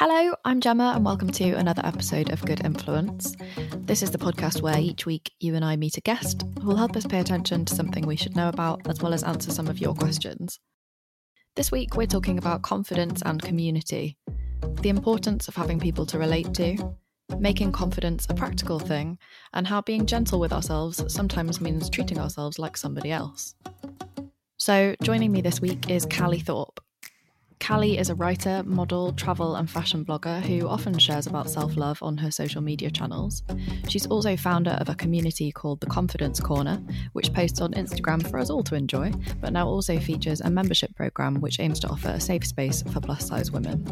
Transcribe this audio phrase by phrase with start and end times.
[0.00, 3.34] Hello, I'm Gemma, and welcome to another episode of Good Influence.
[3.78, 6.76] This is the podcast where each week you and I meet a guest who will
[6.76, 9.66] help us pay attention to something we should know about, as well as answer some
[9.66, 10.60] of your questions.
[11.56, 14.16] This week, we're talking about confidence and community,
[14.82, 16.94] the importance of having people to relate to,
[17.36, 19.18] making confidence a practical thing,
[19.52, 23.56] and how being gentle with ourselves sometimes means treating ourselves like somebody else.
[24.58, 26.78] So, joining me this week is Callie Thorpe.
[27.60, 32.02] Callie is a writer, model, travel, and fashion blogger who often shares about self love
[32.02, 33.42] on her social media channels.
[33.88, 36.80] She's also founder of a community called The Confidence Corner,
[37.12, 40.94] which posts on Instagram for us all to enjoy, but now also features a membership
[40.94, 43.84] program which aims to offer a safe space for plus size women.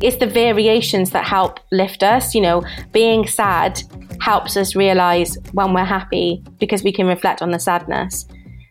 [0.00, 2.34] It's the variations that help lift us.
[2.34, 3.82] You know, being sad
[4.20, 8.26] helps us realize when we're happy because we can reflect on the sadness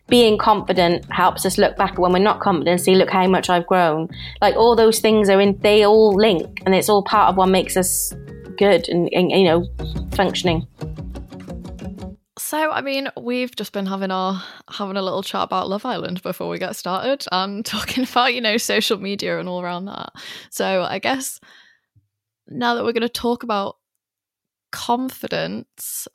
[0.08, 3.48] being confident helps us look back when we're not confident and see, look how much
[3.48, 4.08] I've grown.
[4.40, 7.48] Like all those things are in, they all link and it's all part of what
[7.48, 8.12] makes us
[8.56, 9.66] good and, and you know,
[10.12, 10.66] functioning.
[12.38, 16.22] So, I mean, we've just been having our having a little chat about Love Island
[16.22, 20.12] before we get started and talking about, you know, social media and all around that.
[20.50, 21.40] So, I guess
[22.48, 23.76] now that we're going to talk about
[24.72, 26.08] confidence,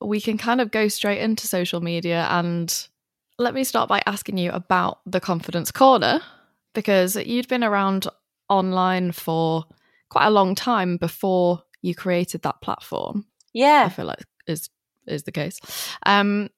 [0.00, 2.88] we can kind of go straight into social media and
[3.38, 6.20] let me start by asking you about the Confidence Corner
[6.74, 8.06] because you'd been around
[8.48, 9.64] online for
[10.08, 13.26] quite a long time before you created that platform.
[13.52, 13.84] Yeah.
[13.86, 14.68] I feel like is
[15.06, 15.60] is the case.
[16.06, 16.50] Um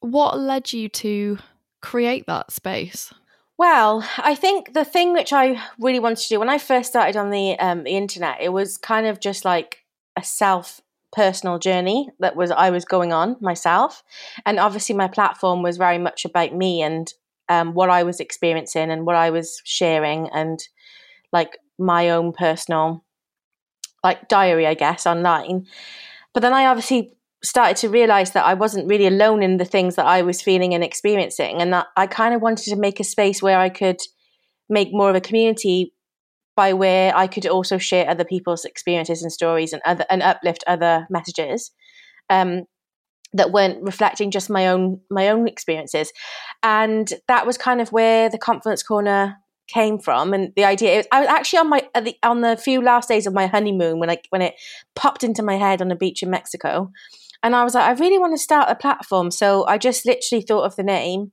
[0.00, 1.38] what led you to
[1.80, 3.12] create that space?
[3.56, 7.16] Well, I think the thing which I really wanted to do when I first started
[7.16, 9.84] on the um, the internet, it was kind of just like
[10.16, 10.80] a self
[11.12, 14.02] personal journey that was I was going on myself,
[14.44, 17.12] and obviously my platform was very much about me and
[17.48, 20.60] um, what I was experiencing and what I was sharing and
[21.32, 23.04] like my own personal
[24.04, 25.66] like diary, I guess, online.
[26.34, 29.96] But then I obviously started to realize that I wasn't really alone in the things
[29.96, 33.04] that I was feeling and experiencing, and that I kind of wanted to make a
[33.04, 34.00] space where I could
[34.68, 35.94] make more of a community
[36.58, 40.64] by where I could also share other people's experiences and stories and other and uplift
[40.66, 41.70] other messages
[42.30, 42.64] um,
[43.32, 46.12] that weren't reflecting just my own my own experiences,
[46.64, 49.36] and that was kind of where the confidence corner
[49.68, 50.34] came from.
[50.34, 53.28] And the idea was, I was actually on my the, on the few last days
[53.28, 54.54] of my honeymoon when I when it
[54.96, 56.90] popped into my head on a beach in Mexico.
[57.44, 59.30] And I was like I really want to start a platform.
[59.30, 61.30] So I just literally thought of the name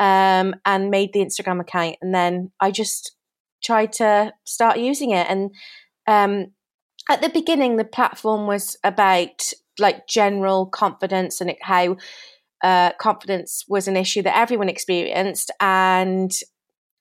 [0.00, 1.98] um, and made the Instagram account.
[2.02, 3.15] And then I just
[3.62, 5.26] tried to start using it.
[5.28, 5.50] And
[6.06, 6.52] um,
[7.08, 11.96] at the beginning, the platform was about like general confidence and how
[12.62, 15.50] uh, confidence was an issue that everyone experienced.
[15.60, 16.32] And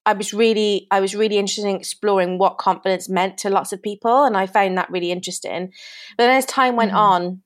[0.06, 3.82] I was really, I was really interested in exploring what confidence meant to lots of
[3.82, 5.72] people, and I found that really interesting.
[6.18, 7.00] But then as time went mm-hmm.
[7.00, 7.42] on,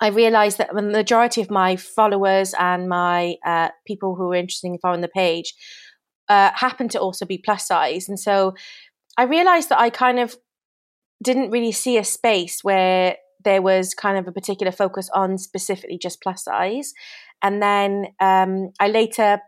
[0.00, 4.68] I realized that the majority of my followers and my uh, people who were interested
[4.68, 5.52] in following the page
[6.30, 8.08] uh, happened to also be plus size.
[8.08, 8.54] And so
[9.18, 10.36] I realized that I kind of
[11.22, 15.98] didn't really see a space where there was kind of a particular focus on specifically
[15.98, 16.94] just plus size.
[17.42, 19.40] And then um, I later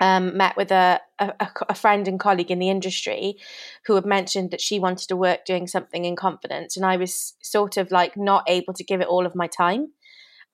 [0.00, 1.32] um, met with a, a,
[1.68, 3.34] a, friend and colleague in the industry
[3.86, 6.76] who had mentioned that she wanted to work doing something in confidence.
[6.76, 9.88] And I was sort of like not able to give it all of my time.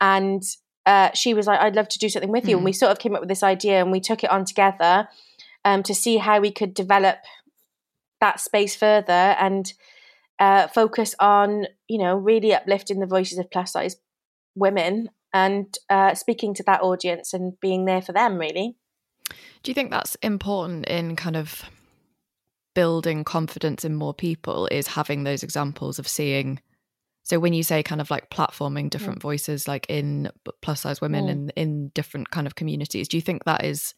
[0.00, 0.42] And
[0.86, 2.56] uh, she was like, I'd love to do something with you.
[2.56, 2.59] Mm.
[2.59, 5.09] And we sort of came up with this idea and we took it on together
[5.64, 7.18] um, to see how we could develop
[8.21, 9.72] that space further and
[10.39, 13.97] uh, focus on, you know, really uplifting the voices of plus size
[14.54, 18.77] women and uh, speaking to that audience and being there for them, really.
[19.62, 21.65] Do you think that's important in kind of
[22.74, 24.68] building confidence in more people?
[24.71, 26.60] Is having those examples of seeing.
[27.22, 29.22] So when you say kind of like platforming different mm.
[29.22, 30.30] voices, like in
[30.60, 31.30] plus size women mm.
[31.30, 33.94] and in different kind of communities, do you think that is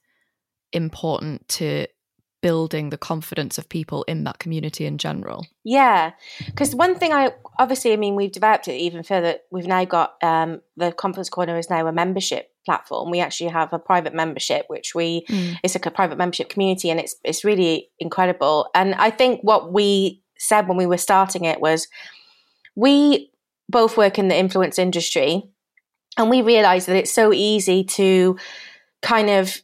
[0.73, 1.87] important to
[2.43, 5.45] building the confidence of people in that community in general.
[5.65, 6.13] Yeah,
[6.45, 9.39] because one thing I obviously, I mean, we've developed it even further.
[9.51, 13.11] We've now got um, the Confidence Corner is now a membership platform.
[13.11, 15.57] We actually have a private membership, which we mm.
[15.63, 18.69] it's like a private membership community, and it's it's really incredible.
[18.75, 21.89] And I think what we said when we were starting it was
[22.77, 23.33] we
[23.69, 25.43] both work in the influence industry,
[26.17, 28.39] and we realized that it's so easy to
[29.03, 29.63] kind of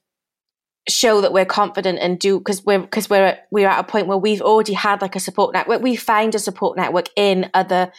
[0.89, 4.19] show that we're confident and do because we're because we're we're at a point where
[4.19, 5.81] we've already had like a support network.
[5.83, 7.93] We found a support network in other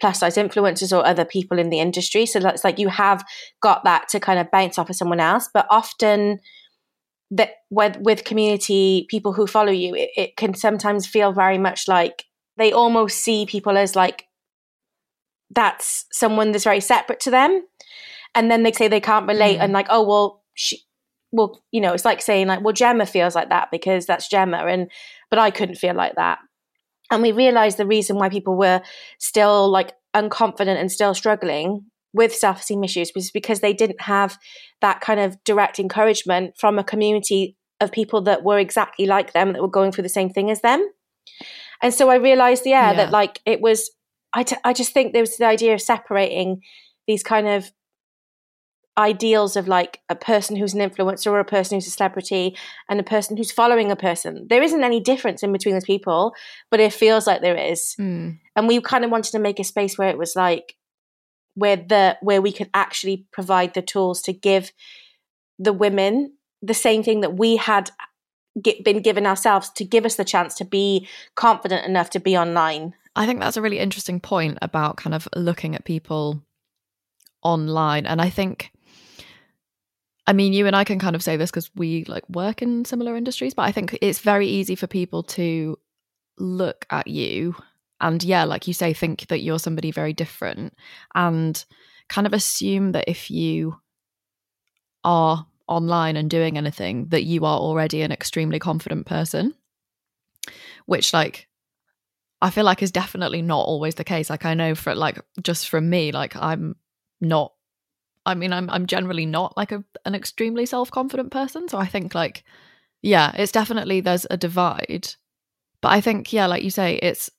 [0.00, 2.26] plus size influencers or other people in the industry.
[2.26, 3.24] So that's like you have
[3.60, 5.48] got that to kind of bounce off of someone else.
[5.52, 6.40] But often
[7.32, 11.86] that with with community people who follow you it, it can sometimes feel very much
[11.86, 12.24] like
[12.56, 14.26] they almost see people as like
[15.52, 17.62] that's someone that's very separate to them.
[18.34, 19.64] And then they say they can't relate mm.
[19.64, 20.78] and like oh well she
[21.32, 24.58] well, you know, it's like saying like, well, Gemma feels like that because that's Gemma,
[24.58, 24.90] and
[25.30, 26.38] but I couldn't feel like that.
[27.10, 28.82] And we realized the reason why people were
[29.18, 34.38] still like unconfident and still struggling with self-esteem issues was because they didn't have
[34.80, 39.52] that kind of direct encouragement from a community of people that were exactly like them
[39.52, 40.86] that were going through the same thing as them.
[41.82, 42.96] And so I realized, yeah, yeah.
[42.96, 43.90] that like it was.
[44.32, 46.62] I, t- I just think there was the idea of separating
[47.08, 47.72] these kind of
[49.00, 52.56] ideals of like a person who's an influencer or a person who's a celebrity
[52.88, 54.46] and a person who's following a person.
[54.48, 56.34] There isn't any difference in between those people,
[56.70, 57.96] but it feels like there is.
[57.98, 58.38] Mm.
[58.54, 60.76] And we kind of wanted to make a space where it was like
[61.54, 64.72] where the where we could actually provide the tools to give
[65.58, 67.90] the women the same thing that we had
[68.62, 72.36] get, been given ourselves to give us the chance to be confident enough to be
[72.36, 72.94] online.
[73.16, 76.42] I think that's a really interesting point about kind of looking at people
[77.42, 78.70] online and I think
[80.30, 82.84] I mean, you and I can kind of say this because we like work in
[82.84, 85.76] similar industries, but I think it's very easy for people to
[86.38, 87.56] look at you
[88.00, 90.74] and, yeah, like you say, think that you're somebody very different
[91.16, 91.64] and
[92.08, 93.80] kind of assume that if you
[95.02, 99.52] are online and doing anything, that you are already an extremely confident person,
[100.86, 101.48] which, like,
[102.40, 104.30] I feel like is definitely not always the case.
[104.30, 106.76] Like, I know for like just from me, like, I'm
[107.20, 107.52] not
[108.30, 111.86] I mean, I'm I'm generally not like a an extremely self confident person, so I
[111.86, 112.44] think like,
[113.02, 115.14] yeah, it's definitely there's a divide,
[115.80, 117.30] but I think yeah, like you say, it's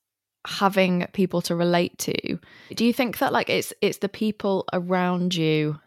[0.45, 2.39] having people to relate to.
[2.75, 5.79] Do you think that like it's it's the people around you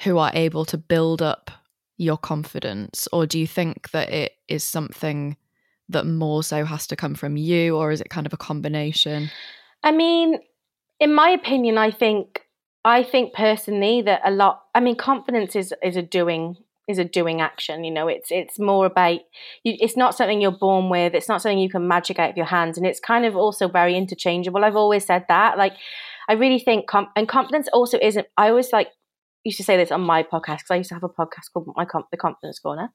[0.00, 1.50] who are able to build up
[1.96, 5.36] your confidence, or do you think that it is something
[5.88, 9.30] that more so has to come from you, or is it kind of a combination?
[9.82, 10.38] I mean,
[10.98, 12.43] in my opinion, I think
[12.84, 14.62] I think personally that a lot.
[14.74, 17.84] I mean, confidence is is a doing is a doing action.
[17.84, 19.20] You know, it's it's more about
[19.62, 21.14] you, it's not something you're born with.
[21.14, 23.68] It's not something you can magic out of your hands, and it's kind of also
[23.68, 24.64] very interchangeable.
[24.64, 25.56] I've always said that.
[25.56, 25.74] Like,
[26.28, 28.26] I really think com- and confidence also isn't.
[28.36, 28.88] I always like
[29.44, 31.68] used to say this on my podcast because I used to have a podcast called
[31.76, 32.90] my Com- the Confidence Corner,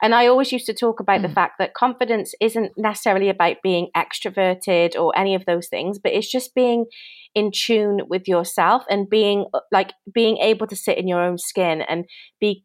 [0.00, 1.22] and I always used to talk about mm.
[1.22, 6.12] the fact that confidence isn't necessarily about being extroverted or any of those things, but
[6.12, 6.86] it's just being
[7.34, 11.82] in tune with yourself and being like being able to sit in your own skin
[11.82, 12.04] and
[12.40, 12.64] be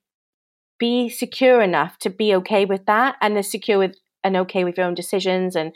[0.80, 4.77] be secure enough to be okay with that and is secure with and okay with
[4.77, 5.73] your own decisions and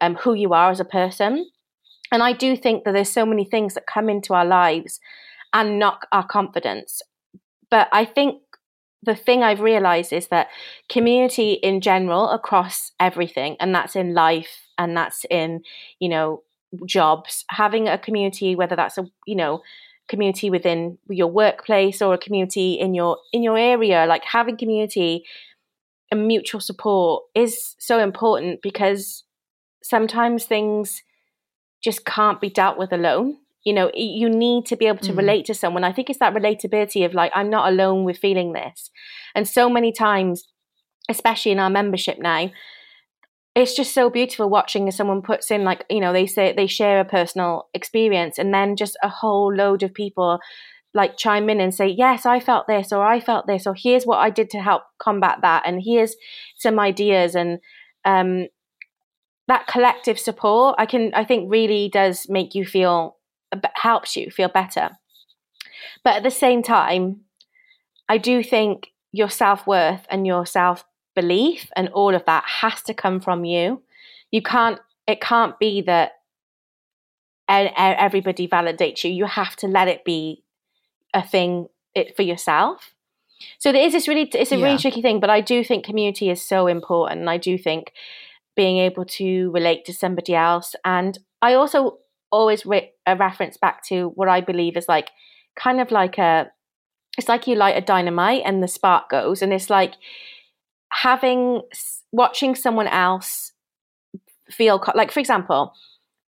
[0.00, 1.48] um, who you are as a person.
[2.10, 5.00] And I do think that there's so many things that come into our lives
[5.52, 7.02] and knock our confidence.
[7.70, 8.42] But I think
[9.02, 10.48] the thing I've realized is that
[10.88, 15.62] community in general across everything, and that's in life and that's in,
[15.98, 16.42] you know,
[16.86, 19.60] jobs, having a community, whether that's a, you know,
[20.08, 25.24] community within your workplace or a community in your in your area, like having community
[26.10, 29.24] and mutual support is so important because
[29.82, 31.02] sometimes things
[31.82, 35.18] just can't be dealt with alone you know you need to be able to mm.
[35.18, 35.84] relate to someone.
[35.84, 38.90] I think it's that relatability of like i'm not alone with feeling this.
[39.34, 40.48] And so many times
[41.08, 42.50] especially in our membership now
[43.54, 46.66] it's just so beautiful watching as someone puts in like you know they say they
[46.66, 50.38] share a personal experience and then just a whole load of people
[50.94, 54.06] like chime in and say yes i felt this or i felt this or here's
[54.06, 56.14] what i did to help combat that and here's
[56.56, 57.34] some ideas.
[57.34, 57.58] And
[58.04, 58.46] um
[59.48, 63.16] that collective support i can i think really does make you feel
[63.74, 64.90] helps you feel better.
[66.04, 67.20] But at the same time,
[68.08, 72.82] I do think your self worth and your self belief and all of that has
[72.82, 73.82] to come from you.
[74.30, 76.12] You can't, it can't be that
[77.48, 79.10] everybody validates you.
[79.10, 80.42] You have to let it be
[81.12, 81.66] a thing
[82.16, 82.94] for yourself.
[83.58, 84.64] so there is this really it's a Yeah.
[84.66, 87.92] really tricky thing but i do think community is so important and i do think
[88.54, 91.98] being able to relate to somebody else and i also
[92.32, 95.10] always re- a reference back to what i believe is like
[95.54, 96.50] kind of like a
[97.18, 99.94] it's like you light a dynamite and the spark goes and it's like
[100.90, 101.62] having
[102.10, 103.52] watching someone else
[104.50, 105.72] feel like for example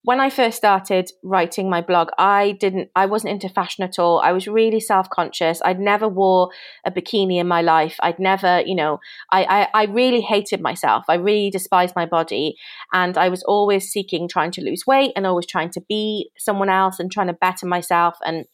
[0.04, 4.20] when i first started writing my blog i didn't i wasn't into fashion at all.
[4.20, 5.60] I was really self-conscious.
[5.64, 6.50] I'd never wore
[6.84, 7.96] a bikini in my life.
[8.00, 8.98] I'd never you know
[9.32, 11.04] I, I i really hated myself.
[11.08, 12.56] I really despised my body.
[12.92, 16.68] And i was always seeking trying to lose weight and always trying to be someone
[16.68, 18.16] else and trying to better myself.
[18.24, 18.46] And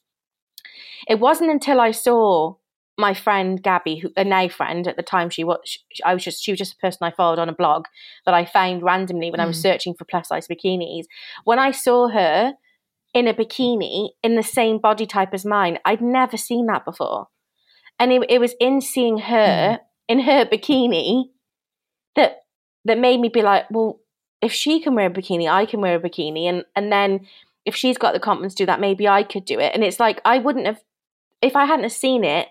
[1.09, 2.55] it wasn't until I saw
[2.99, 6.43] my friend Gabby, who a now friend at the time, she was I was just
[6.43, 7.87] she was just a person I followed on a blog
[8.27, 9.63] that I found randomly when I was Mm.
[9.63, 11.05] searching for plus size bikinis.
[11.45, 12.55] When I saw her
[13.15, 17.29] in a bikini in the same body type as mine, I'd never seen that before,
[17.99, 21.25] and it, it was in seeing her in her bikini
[22.17, 22.41] that
[22.85, 24.01] that made me be like, well,
[24.43, 27.27] if she can wear a bikini, I can wear a bikini, and and then
[27.65, 29.75] if she's got the confidence to do that, maybe I could do it.
[29.75, 30.83] And it's like I wouldn't have
[31.43, 32.49] if I hadn't have seen it,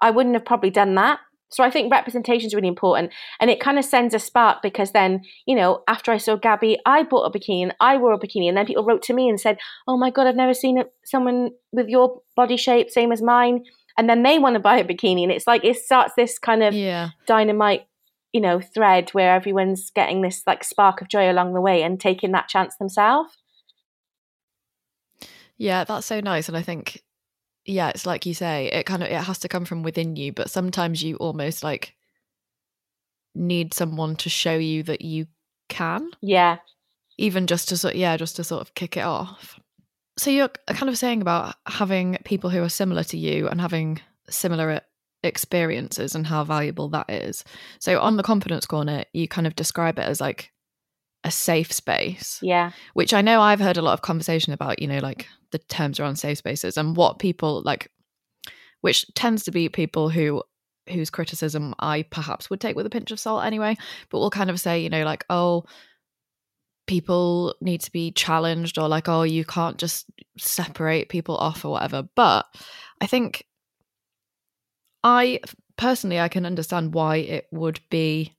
[0.00, 1.20] I wouldn't have probably done that.
[1.50, 4.92] So I think representation is really important, and it kind of sends a spark because
[4.92, 8.18] then you know after I saw Gabby, I bought a bikini, and I wore a
[8.18, 10.82] bikini, and then people wrote to me and said, "Oh my god, I've never seen
[11.04, 13.64] someone with your body shape, same as mine,"
[13.96, 16.62] and then they want to buy a bikini, and it's like it starts this kind
[16.62, 17.10] of Yeah.
[17.26, 17.86] dynamite
[18.34, 21.98] you know thread where everyone's getting this like spark of joy along the way and
[21.98, 23.38] taking that chance themselves
[25.56, 26.46] Yeah, that's so nice.
[26.48, 27.02] And I think,
[27.68, 30.32] yeah, it's like you say, it kind of it has to come from within you,
[30.32, 31.94] but sometimes you almost like
[33.34, 35.26] need someone to show you that you
[35.68, 36.58] can, yeah
[37.18, 39.60] even just to sort yeah, just to sort of kick it off.
[40.16, 44.00] So you're kind of saying about having people who are similar to you and having
[44.30, 44.80] similar
[45.22, 47.44] experiences and how valuable that is.
[47.80, 50.52] So on the confidence corner, you kind of describe it as like
[51.28, 54.88] a safe space yeah which I know I've heard a lot of conversation about, you
[54.88, 57.90] know, like the terms around safe spaces and what people like,
[58.80, 60.42] which tends to be people who
[60.88, 63.76] whose criticism I perhaps would take with a pinch of salt anyway,
[64.10, 65.64] but will kind of say, you know, like, oh,
[66.86, 70.06] people need to be challenged or like, oh, you can't just
[70.38, 72.08] separate people off or whatever.
[72.14, 72.46] But
[73.00, 73.44] I think
[75.04, 75.40] I
[75.76, 78.37] personally I can understand why it would be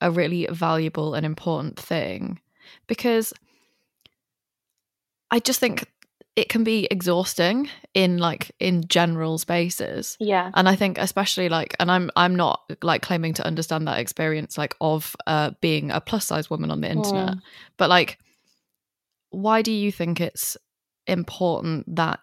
[0.00, 2.40] a really valuable and important thing
[2.86, 3.32] because
[5.30, 5.86] I just think
[6.36, 11.74] it can be exhausting in like in general spaces yeah and i think especially like
[11.80, 16.00] and i'm i'm not like claiming to understand that experience like of uh being a
[16.00, 17.40] plus size woman on the internet Mm.
[17.76, 18.18] but like
[19.30, 20.56] why do you think it's
[21.08, 22.20] important that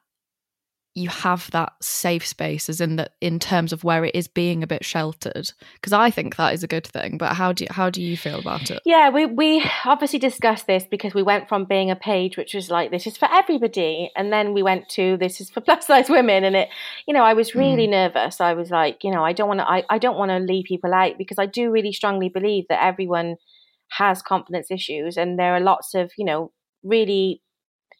[0.95, 4.63] you have that safe space as in that in terms of where it is being
[4.63, 7.67] a bit sheltered because i think that is a good thing but how do you
[7.71, 11.49] how do you feel about it Yeah, we we obviously discussed this because we went
[11.49, 14.87] from being a page which was like this is for everybody, and then we went
[14.89, 16.69] to this is for plus size women, and it,
[17.07, 17.91] you know, I was really mm.
[17.91, 18.39] nervous.
[18.39, 20.65] I was like, you know, I don't want to, I, I don't want to leave
[20.65, 23.37] people out because I do really strongly believe that everyone
[23.89, 26.51] has confidence issues, and there are lots of, you know,
[26.83, 27.41] really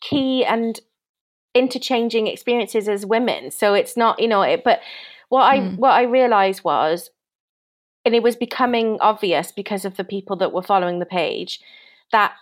[0.02, 0.80] key and
[1.56, 3.50] interchanging experiences as women.
[3.50, 4.82] So it's not, you know, it, but
[5.30, 5.78] what I Mm.
[5.78, 7.10] what I realized was
[8.06, 11.60] and it was becoming obvious because of the people that were following the page
[12.12, 12.34] that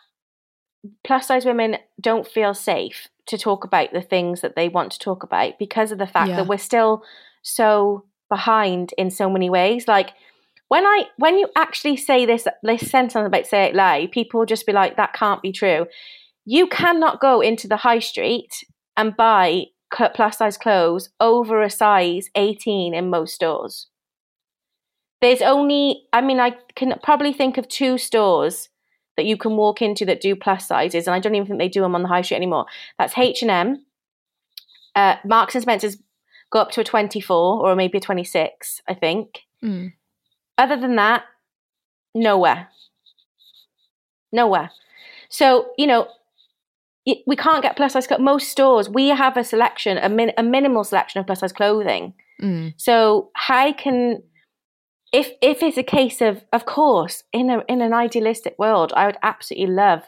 [1.06, 5.00] plus size women don't feel safe to talk about the things that they want to
[5.00, 6.36] talk about because of the fact Yeah.
[6.36, 7.04] that we're still
[7.42, 10.12] so behind in so many ways like
[10.68, 14.46] when i when you actually say this this sentence about say it loud people will
[14.46, 15.86] just be like that can't be true
[16.46, 18.66] you cannot go into the high street
[18.96, 19.66] and buy
[20.16, 23.88] plus size clothes over a size 18 in most stores.
[25.22, 28.70] There's only i mean i can probably think of two stores
[29.16, 31.70] that you can walk into that do plus sizes and i don't even think they
[31.70, 32.66] do them on the high street anymore.
[32.98, 33.86] That's h&m
[34.96, 35.98] uh, marks and spencer's
[36.52, 39.40] go up to a 24 or maybe a 26 i think.
[39.64, 39.94] Mm.
[40.58, 41.24] other than that
[42.14, 42.68] nowhere.
[44.34, 44.72] Nowhere.
[45.30, 46.08] So you know
[47.28, 50.84] we can't get plus size most stores we have a selection a, min- a minimal
[50.84, 52.74] selection of plus size clothing Mm.
[52.78, 54.24] so how can
[55.14, 59.06] if if it's a case of of course in a in an idealistic world, I
[59.06, 60.02] would absolutely love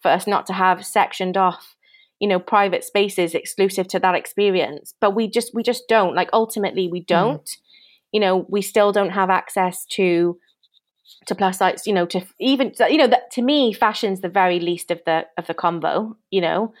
[0.00, 1.74] for us not to have sectioned off,
[2.20, 4.94] you know, private spaces exclusive to that experience.
[5.00, 6.14] But we just we just don't.
[6.14, 7.50] Like ultimately we don't.
[8.12, 10.38] You know, we still don't have access to
[11.26, 14.60] to plus size, you know, to even you know that to me fashion's the very
[14.60, 16.72] least of the of the combo, you know.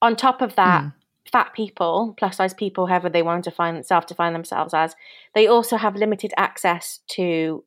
[0.00, 0.92] On top of that, Mm.
[1.32, 4.94] fat people, plus size people, however they want to find self define themselves as,
[5.34, 7.64] they also have limited access to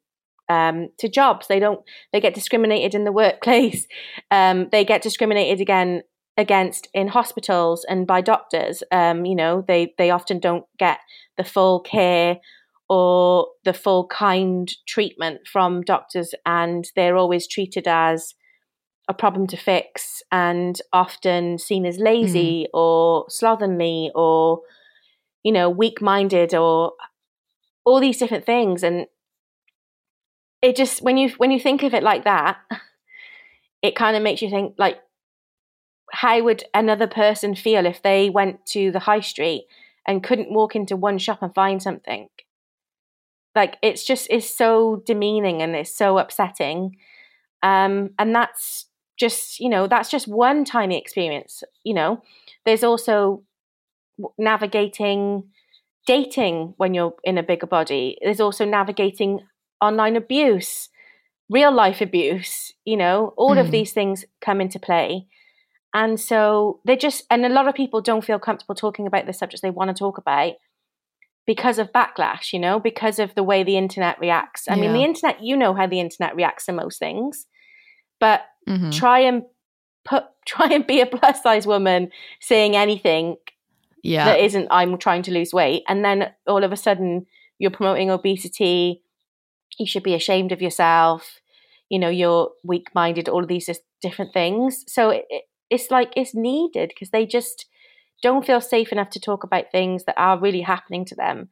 [0.49, 1.47] um, to jobs.
[1.47, 1.81] They don't.
[2.11, 3.87] They get discriminated in the workplace.
[4.31, 6.03] Um, they get discriminated again
[6.37, 8.81] against in hospitals and by doctors.
[8.91, 10.99] Um, you know, they they often don't get
[11.37, 12.39] the full care
[12.91, 18.35] or the full kind treatment from doctors, and they're always treated as
[19.07, 22.77] a problem to fix and often seen as lazy mm.
[22.77, 24.59] or slovenly or
[25.41, 26.91] you know weak minded or
[27.85, 29.07] all these different things and
[30.61, 32.57] it just when you when you think of it like that
[33.81, 34.97] it kind of makes you think like
[36.11, 39.65] how would another person feel if they went to the high street
[40.05, 42.27] and couldn't walk into one shop and find something
[43.55, 46.95] like it's just it's so demeaning and it's so upsetting.
[47.63, 48.87] Um and that's
[49.19, 52.21] just you know that's just one tiny experience you know.
[52.65, 53.43] There's also
[54.37, 55.43] navigating
[56.07, 58.17] dating when you're in a bigger body.
[58.21, 59.41] There's also navigating
[59.81, 60.89] online abuse
[61.49, 63.33] real life abuse you know.
[63.37, 63.61] All mm.
[63.61, 65.27] of these things come into play.
[65.93, 69.33] And so they just and a lot of people don't feel comfortable talking about the
[69.33, 70.53] subjects they want to talk about
[71.51, 74.83] because of backlash you know because of the way the internet reacts i yeah.
[74.83, 77.45] mean the internet you know how the internet reacts to most things
[78.21, 78.89] but mm-hmm.
[78.91, 79.43] try and
[80.05, 83.35] put try and be a plus size woman saying anything
[84.01, 84.23] yeah.
[84.25, 87.25] that isn't I'm trying to lose weight and then all of a sudden
[87.59, 89.03] you're promoting obesity
[89.77, 91.41] you should be ashamed of yourself
[91.89, 93.69] you know you're weak minded all of these
[94.01, 95.25] different things so it,
[95.69, 97.65] it's like it's needed because they just
[98.21, 101.49] don't feel safe enough to talk about things that are really happening to them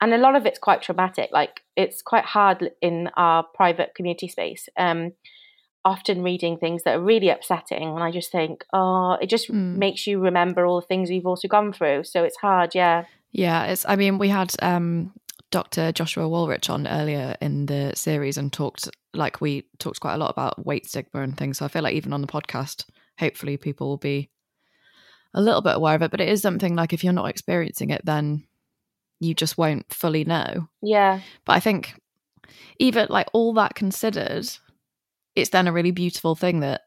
[0.00, 4.28] and a lot of it's quite traumatic like it's quite hard in our private community
[4.28, 5.12] space um,
[5.84, 9.76] often reading things that are really upsetting and I just think, oh, it just mm.
[9.76, 12.04] makes you remember all the things you've also gone through.
[12.04, 13.04] So it's hard, yeah.
[13.32, 15.12] Yeah, it's I mean, we had um
[15.50, 15.90] Dr.
[15.92, 20.30] Joshua Wolrich on earlier in the series and talked like we talked quite a lot
[20.30, 21.58] about weight stigma and things.
[21.58, 22.84] So I feel like even on the podcast,
[23.18, 24.28] hopefully people will be
[25.34, 26.10] a little bit aware of it.
[26.10, 28.44] But it is something like if you're not experiencing it, then
[29.20, 30.68] you just won't fully know.
[30.82, 31.20] Yeah.
[31.44, 31.94] But I think
[32.78, 34.48] even like all that considered,
[35.36, 36.82] it's then a really beautiful thing that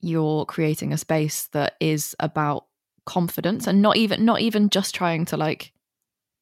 [0.00, 2.66] you're creating a space that is about
[3.04, 5.72] confidence and not even not even just trying to like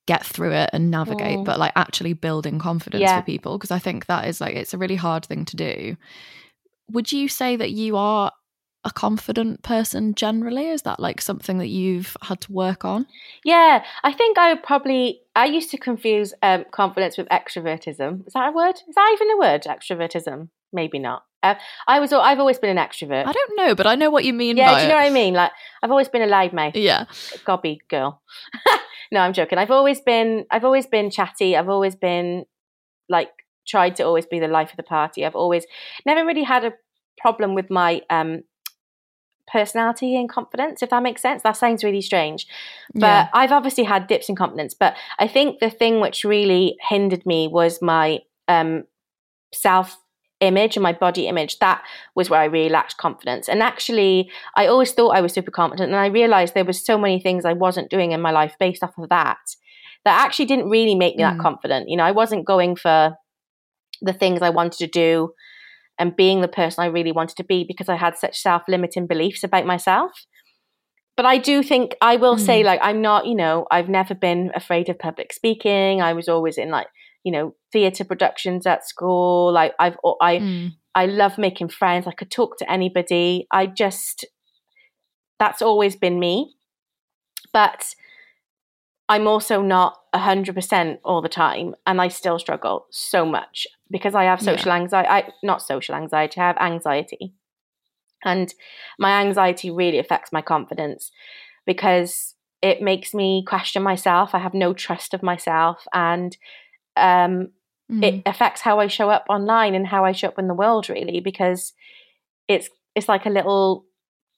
[0.06, 1.44] get through it and navigate mm.
[1.44, 3.18] but like actually building confidence yeah.
[3.18, 5.96] for people because i think that is like it's a really hard thing to do
[6.90, 8.32] would you say that you are
[8.84, 13.06] a confident person generally is that like something that you've had to work on
[13.44, 18.32] yeah i think i would probably i used to confuse um, confidence with extrovertism is
[18.32, 21.24] that a word is that even a word extrovertism maybe not.
[21.42, 21.54] Uh,
[21.88, 22.12] I was.
[22.12, 23.26] I've always been an extrovert.
[23.26, 24.56] I don't know, but I know what you mean.
[24.56, 24.62] By.
[24.62, 25.02] Yeah, do you know it.
[25.02, 25.34] what I mean?
[25.34, 26.76] Like I've always been a loud mouth.
[26.76, 27.06] Yeah,
[27.44, 28.22] gobby girl.
[29.12, 29.58] no, I'm joking.
[29.58, 30.44] I've always been.
[30.50, 31.56] I've always been chatty.
[31.56, 32.44] I've always been
[33.08, 33.30] like
[33.66, 35.24] tried to always be the life of the party.
[35.24, 35.64] I've always
[36.04, 36.72] never really had a
[37.18, 38.42] problem with my um
[39.50, 42.46] personality and confidence if that makes sense that sounds really strange
[42.94, 43.28] but yeah.
[43.34, 47.48] i've obviously had dips in confidence but i think the thing which really hindered me
[47.48, 48.84] was my um
[49.52, 49.98] self
[50.40, 51.82] image and my body image, that
[52.14, 53.48] was where I really lacked confidence.
[53.48, 55.90] And actually, I always thought I was super confident.
[55.92, 58.82] And I realized there was so many things I wasn't doing in my life based
[58.82, 59.38] off of that,
[60.04, 61.30] that actually didn't really make me mm.
[61.30, 61.88] that confident.
[61.88, 63.14] You know, I wasn't going for
[64.00, 65.32] the things I wanted to do
[66.00, 69.06] and being the person I really wanted to be because I had such self limiting
[69.06, 70.10] beliefs about myself.
[71.16, 72.40] But I do think I will mm.
[72.40, 76.00] say, like, I'm not, you know, I've never been afraid of public speaking.
[76.00, 76.86] I was always in like
[77.24, 80.70] you know theatre productions at school like i've i mm.
[80.94, 84.24] i love making friends i could talk to anybody i just
[85.38, 86.54] that's always been me
[87.52, 87.94] but
[89.10, 94.24] i'm also not 100% all the time and i still struggle so much because i
[94.24, 94.76] have social yeah.
[94.76, 97.34] anxiety I, not social anxiety i have anxiety
[98.24, 98.52] and
[98.98, 101.10] my anxiety really affects my confidence
[101.66, 106.38] because it makes me question myself i have no trust of myself and
[106.96, 107.48] um,
[107.90, 108.04] mm.
[108.04, 110.88] it affects how I show up online and how I show up in the world,
[110.88, 111.72] really, because
[112.48, 113.86] it's it's like a little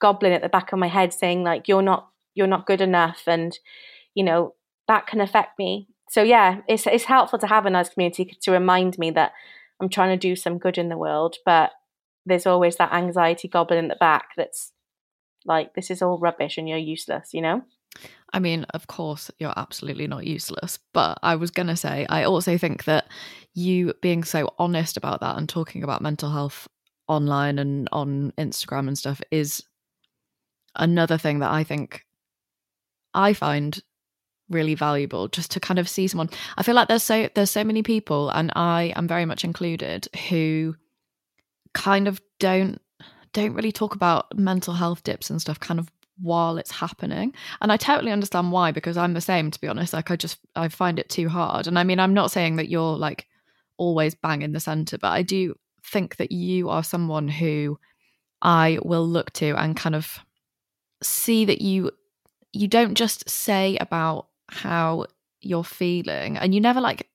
[0.00, 3.22] goblin at the back of my head saying like you're not you're not good enough,
[3.26, 3.58] and
[4.14, 4.54] you know
[4.92, 5.88] that can affect me.
[6.11, 9.33] So yeah, it's it's helpful to have a nice community to remind me that
[9.81, 11.70] I'm trying to do some good in the world, but
[12.26, 14.72] there's always that anxiety goblin in the back that's
[15.46, 17.62] like this is all rubbish and you're useless, you know?
[18.35, 20.78] I mean, of course, you're absolutely not useless.
[20.92, 23.07] But I was going to say, I also think that
[23.55, 26.68] you being so honest about that and talking about mental health
[27.09, 29.62] online and on Instagram and stuff is
[30.76, 32.05] another thing that I think
[33.14, 33.83] I find
[34.52, 36.30] really valuable just to kind of see someone.
[36.56, 40.08] I feel like there's so there's so many people, and I am very much included,
[40.28, 40.76] who
[41.74, 42.80] kind of don't
[43.32, 47.34] don't really talk about mental health dips and stuff kind of while it's happening.
[47.60, 49.92] And i totally understand why because i'm the same to be honest.
[49.92, 51.66] Like i just i find it too hard.
[51.66, 53.26] And i mean i'm not saying that you're like
[53.78, 57.78] always bang in the center but i do think that you are someone who
[58.42, 60.18] i will look to and kind of
[61.02, 61.90] see that you
[62.52, 65.06] you don't just say about how
[65.40, 67.08] you're feeling and you never like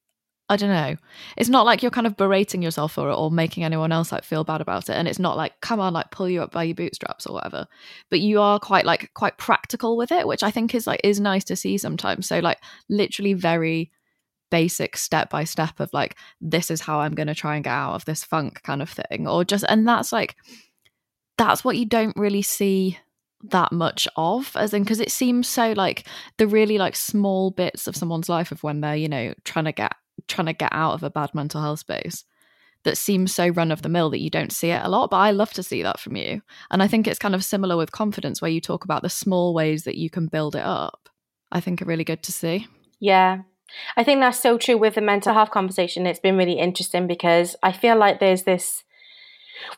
[0.50, 0.96] I don't know.
[1.36, 4.24] It's not like you're kind of berating yourself for it or making anyone else like
[4.24, 4.94] feel bad about it.
[4.94, 7.68] And it's not like, come on, like pull you up by your bootstraps or whatever.
[8.10, 11.20] But you are quite like quite practical with it, which I think is like is
[11.20, 12.28] nice to see sometimes.
[12.28, 13.92] So like literally very
[14.50, 17.96] basic step by step of like, this is how I'm gonna try and get out
[17.96, 19.28] of this funk kind of thing.
[19.28, 20.38] Or just and that's like
[21.38, 22.98] that's what you don't really see
[23.52, 26.08] that much of as in because it seems so like
[26.38, 29.72] the really like small bits of someone's life of when they're you know trying to
[29.72, 29.94] get
[30.28, 32.24] trying to get out of a bad mental health space
[32.84, 35.10] that seems so run of the mill that you don't see it a lot.
[35.10, 36.42] But I love to see that from you.
[36.72, 39.54] And I think it's kind of similar with confidence, where you talk about the small
[39.54, 41.10] ways that you can build it up.
[41.52, 42.68] I think are really good to see.
[43.00, 43.40] Yeah.
[43.98, 46.08] I think that's so true with the mental health conversation.
[46.08, 48.84] It's been really interesting because I feel like there's this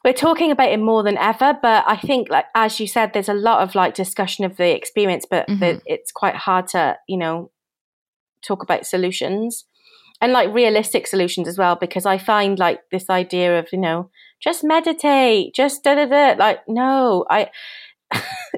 [0.03, 3.29] we're talking about it more than ever but i think like as you said there's
[3.29, 5.79] a lot of like discussion of the experience but mm-hmm.
[5.85, 7.51] it's quite hard to you know
[8.45, 9.65] talk about solutions
[10.21, 14.09] and like realistic solutions as well because i find like this idea of you know
[14.41, 17.49] just meditate just da da da like no i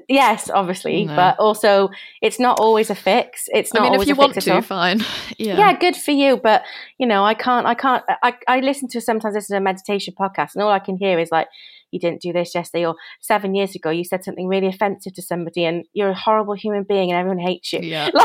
[0.07, 1.15] yes obviously no.
[1.15, 1.89] but also
[2.21, 3.49] it's not always a fix.
[3.53, 5.01] It's not I mean, always if you a want to fine.
[5.37, 5.57] Yeah.
[5.57, 6.63] Yeah good for you but
[6.97, 10.13] you know i can't i can't i, I listen to sometimes this is a meditation
[10.17, 11.47] podcast and all i can hear is like
[11.91, 15.21] you didn't do this yesterday or seven years ago you said something really offensive to
[15.21, 17.79] somebody and you're a horrible human being and everyone hates you.
[17.81, 18.09] Yeah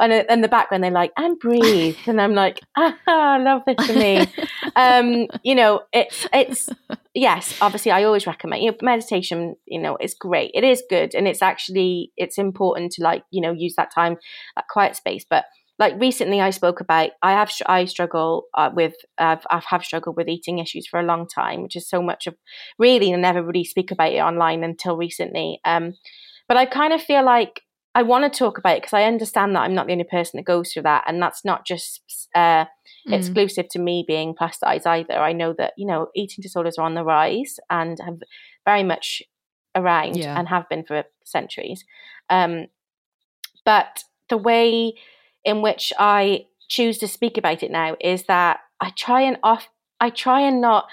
[0.00, 1.96] and in the background they're like and breathe.
[2.06, 4.26] And i'm like ah I love this for me.
[4.76, 6.68] Um you know it's it's
[7.12, 10.52] yes obviously i always recommend you know meditation you know is great.
[10.54, 14.16] It is good and it's actually it's important to like you know use that time
[14.56, 15.24] that quiet space.
[15.28, 15.44] But
[15.80, 20.16] like recently i spoke about i have i struggle uh, with uh, i have struggled
[20.16, 22.36] with eating issues for a long time which is so much of
[22.78, 25.58] really i never really speak about it online until recently.
[25.64, 25.94] Um
[26.46, 27.62] but i kind of feel like
[27.94, 30.38] I want to talk about it because I understand that I'm not the only person
[30.38, 32.64] that goes through that, and that's not just uh,
[33.08, 33.12] mm.
[33.12, 35.14] exclusive to me being plus size either.
[35.14, 38.20] I know that you know eating disorders are on the rise and have
[38.64, 39.22] very much
[39.74, 40.38] around yeah.
[40.38, 41.84] and have been for centuries.
[42.28, 42.66] Um,
[43.64, 44.94] but the way
[45.44, 49.68] in which I choose to speak about it now is that I try and off
[50.00, 50.86] I try and not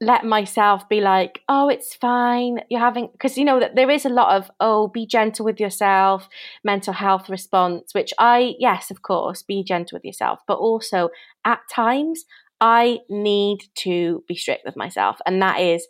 [0.00, 2.60] let myself be like, oh, it's fine.
[2.68, 5.60] You're having, because you know that there is a lot of, oh, be gentle with
[5.60, 6.28] yourself,
[6.62, 10.40] mental health response, which I, yes, of course, be gentle with yourself.
[10.46, 11.10] But also
[11.44, 12.24] at times,
[12.60, 15.18] I need to be strict with myself.
[15.26, 15.86] And that is,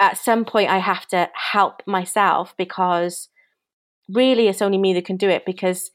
[0.00, 3.28] at some point, I have to help myself because
[4.08, 5.90] really it's only me that can do it because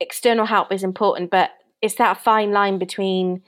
[0.00, 1.50] external help is important, but
[1.82, 3.42] it's that fine line between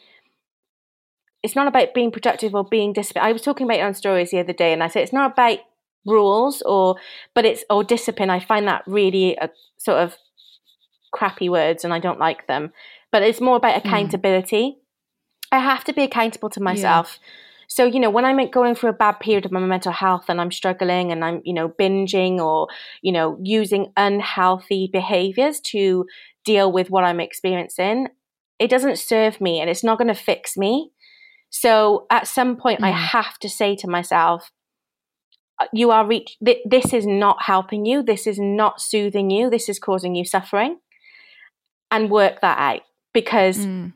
[1.43, 3.27] it's not about being productive or being disciplined.
[3.27, 5.33] I was talking about it on stories the other day, and I said it's not
[5.33, 5.59] about
[6.07, 6.97] rules or,
[7.35, 8.31] but it's or discipline.
[8.31, 10.17] I find that really a sort of
[11.13, 12.73] crappy words, and I don't like them.
[13.13, 13.89] But it's more about hmm.
[13.89, 14.63] accountability.
[14.63, 14.77] Mm.
[15.53, 17.19] I have to be accountable to myself.
[17.21, 17.29] Yeah.
[17.71, 20.41] So, you know, when I'm going through a bad period of my mental health and
[20.41, 22.67] I'm struggling and I'm, you know, binging or,
[23.01, 26.05] you know, using unhealthy behaviors to
[26.45, 28.09] deal with what I'm experiencing,
[28.59, 30.91] it doesn't serve me and it's not going to fix me.
[31.51, 32.87] So at some point, mm.
[32.87, 34.51] I have to say to myself,
[35.61, 38.03] uh, you are reach th- this is not helping you.
[38.03, 39.51] This is not soothing you.
[39.51, 40.79] This is causing you suffering.
[41.91, 42.83] And work that out
[43.13, 43.93] because mm.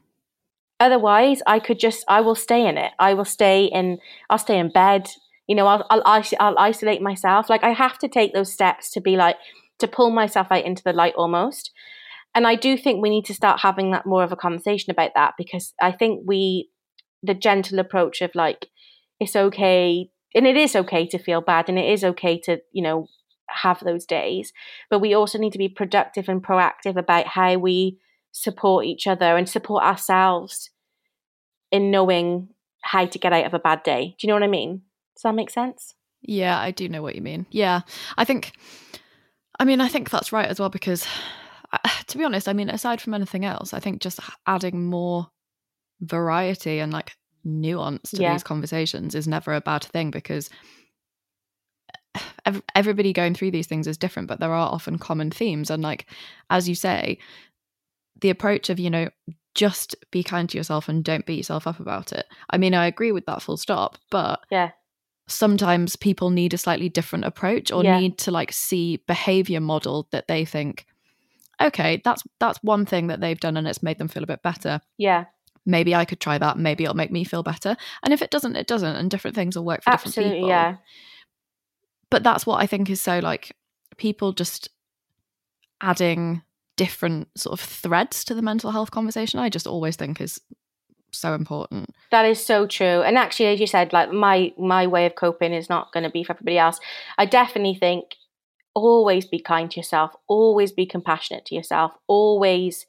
[0.80, 2.92] otherwise i could just i will stay in it.
[2.98, 5.08] I will stay in i'll stay in bed.
[5.46, 7.48] You know I'll, I'll i'll isolate myself.
[7.48, 9.36] Like i have to take those steps to be like
[9.78, 11.70] to pull myself out into the light almost.
[12.34, 15.12] And i do think we need to start having that more of a conversation about
[15.14, 16.68] that because i think we
[17.24, 18.66] the gentle approach of like
[19.20, 22.82] it's okay and it is okay to feel bad and it is okay to you
[22.82, 23.06] know
[23.48, 24.52] have those days
[24.90, 27.98] but we also need to be productive and proactive about how we
[28.32, 30.70] support each other and support ourselves
[31.70, 32.48] in knowing
[32.82, 34.14] how to get out of a bad day.
[34.18, 34.82] Do you know what i mean?
[35.16, 35.94] Does that make sense?
[36.22, 37.46] Yeah i do know what you mean.
[37.50, 37.82] Yeah
[38.16, 38.52] i think
[39.60, 41.06] i mean i think that's right as well because
[42.06, 45.28] to be honest i mean aside from anything else i think just adding more
[46.00, 48.32] variety and like nuance to yeah.
[48.32, 50.50] these conversations is never a bad thing because
[52.74, 55.70] everybody going through these things is different, but there are often common themes.
[55.70, 56.06] And like,
[56.50, 57.18] as you say,
[58.20, 59.08] the approach of, you know,
[59.54, 62.26] just be kind to yourself and don't beat yourself up about it.
[62.50, 64.70] I mean, I agree with that full stop, but yeah.
[65.26, 67.98] Sometimes people need a slightly different approach or yeah.
[67.98, 70.84] need to like see behavior model that they think,
[71.62, 74.42] okay, that's that's one thing that they've done and it's made them feel a bit
[74.42, 74.82] better.
[74.98, 75.24] Yeah
[75.66, 76.58] maybe I could try that.
[76.58, 77.76] Maybe it'll make me feel better.
[78.02, 78.96] And if it doesn't, it doesn't.
[78.96, 80.48] And different things will work for Absolutely, different people.
[80.48, 80.76] Yeah.
[82.10, 83.56] But that's what I think is so like
[83.96, 84.68] people just
[85.80, 86.42] adding
[86.76, 89.40] different sort of threads to the mental health conversation.
[89.40, 90.40] I just always think is
[91.12, 91.90] so important.
[92.10, 93.02] That is so true.
[93.02, 96.10] And actually, as you said, like my my way of coping is not going to
[96.10, 96.80] be for everybody else.
[97.18, 98.16] I definitely think
[98.74, 100.12] always be kind to yourself.
[100.26, 101.92] Always be compassionate to yourself.
[102.08, 102.86] Always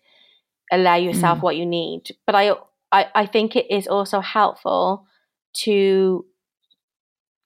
[0.72, 1.42] allow yourself mm.
[1.42, 2.16] what you need.
[2.26, 2.52] But I,
[2.92, 5.06] I, I think it is also helpful
[5.64, 6.26] to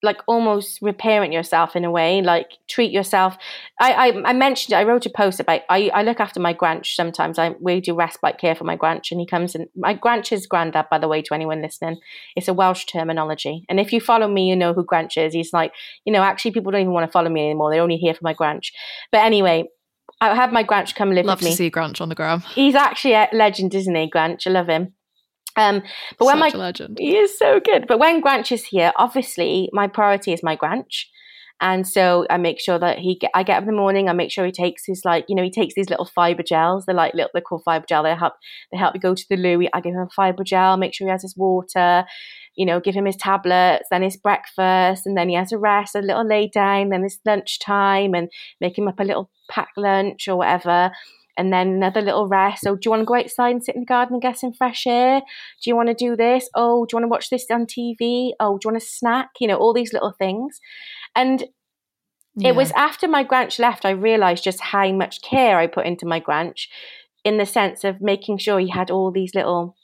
[0.02, 3.38] like almost reparent yourself in a way, like treat yourself.
[3.80, 6.96] I, I, I mentioned I wrote a post about I, I look after my Granch
[6.96, 7.38] sometimes.
[7.38, 10.48] I we do respite care for my Granch and he comes in my Granch is
[10.48, 11.98] granddad, by the way, to anyone listening.
[12.36, 13.66] It's a Welsh terminology.
[13.68, 15.34] And if you follow me, you know who Granch is.
[15.34, 15.74] He's like,
[16.06, 17.72] you know, actually people don't even want to follow me anymore.
[17.72, 18.72] They're only here for my Granch.
[19.12, 19.66] But anyway,
[20.22, 21.50] I had my Granch come live Love with me.
[21.52, 22.42] Love to see Granch on the gram.
[22.54, 24.46] He's actually a legend, isn't he, Granch?
[24.48, 24.94] I love him.
[25.56, 25.82] Um,
[26.18, 26.98] but Such when my legend.
[27.00, 27.86] he is so good.
[27.88, 31.10] But when Granch is here, obviously my priority is my Granch,
[31.62, 33.16] and so I make sure that he.
[33.16, 34.08] Get, I get up in the morning.
[34.08, 36.86] I make sure he takes his like you know he takes these little fiber gels.
[36.86, 38.04] They're like little they're called fiber gel.
[38.04, 38.34] They help
[38.72, 39.68] they help you go to the loo.
[39.74, 40.78] I give him a fiber gel.
[40.78, 42.06] Make sure he has his water
[42.56, 45.96] you know, give him his tablets, then his breakfast, and then he has a rest,
[45.96, 50.28] a little lay down, then his lunchtime, and make him up a little packed lunch
[50.28, 50.92] or whatever.
[51.38, 52.64] And then another little rest.
[52.64, 54.52] So, do you want to go outside and sit in the garden and get some
[54.52, 55.22] fresh air?
[55.64, 56.50] Do you want to do this?
[56.54, 58.32] Oh, do you want to watch this on TV?
[58.42, 59.30] Oh, do you want a snack?
[59.40, 60.60] You know, all these little things.
[61.16, 61.46] And
[62.36, 62.50] yeah.
[62.50, 66.06] it was after my Granch left, I realized just how much care I put into
[66.06, 66.70] my Granch
[67.24, 69.76] in the sense of making sure he had all these little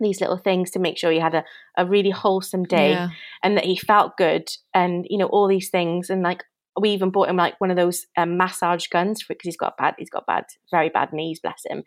[0.00, 1.44] these little things to make sure he had a,
[1.76, 3.08] a really wholesome day yeah.
[3.42, 6.44] and that he felt good and you know all these things and like
[6.80, 9.94] we even bought him like one of those um, massage guns because he's got bad
[9.98, 11.82] he's got bad very bad knees bless him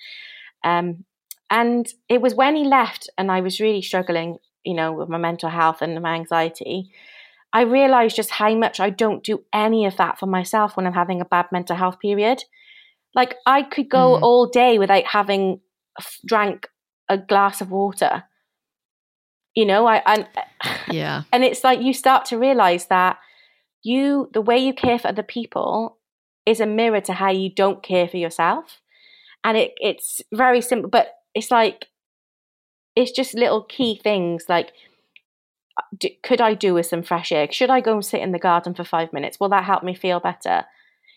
[0.63, 1.03] um,
[1.49, 5.17] and it was when he left and i was really struggling you know with my
[5.17, 6.89] mental health and my anxiety
[7.53, 10.93] i realized just how much i don't do any of that for myself when i'm
[10.93, 12.43] having a bad mental health period
[13.13, 14.21] like i could go mm.
[14.21, 15.59] all day without having
[16.25, 16.67] drank
[17.09, 18.23] a glass of water.
[19.55, 20.27] You know i and
[20.91, 21.23] yeah.
[21.31, 23.17] and it's like you start to realize that
[23.83, 25.97] you the way you care for other people
[26.45, 28.81] is a mirror to how you don't care for yourself.
[29.43, 31.87] And it it's very simple but it's like
[32.95, 34.71] it's just little key things like
[35.77, 37.49] uh, could i do with some fresh air?
[37.51, 39.39] Should i go and sit in the garden for five minutes?
[39.39, 40.65] Will that help me feel better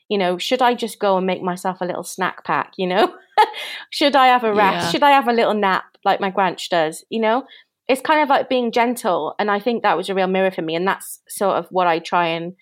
[0.09, 3.15] you know should i just go and make myself a little snack pack you know
[3.91, 4.87] should I have a rest?
[4.87, 4.91] Yeah.
[4.91, 7.05] Should I have a little nap like my Granch does?
[7.11, 7.45] You know,
[7.89, 9.35] it's kind of like being gentle.
[9.39, 10.75] And I think that was a real mirror for me.
[10.75, 12.55] And that's sort of what I try and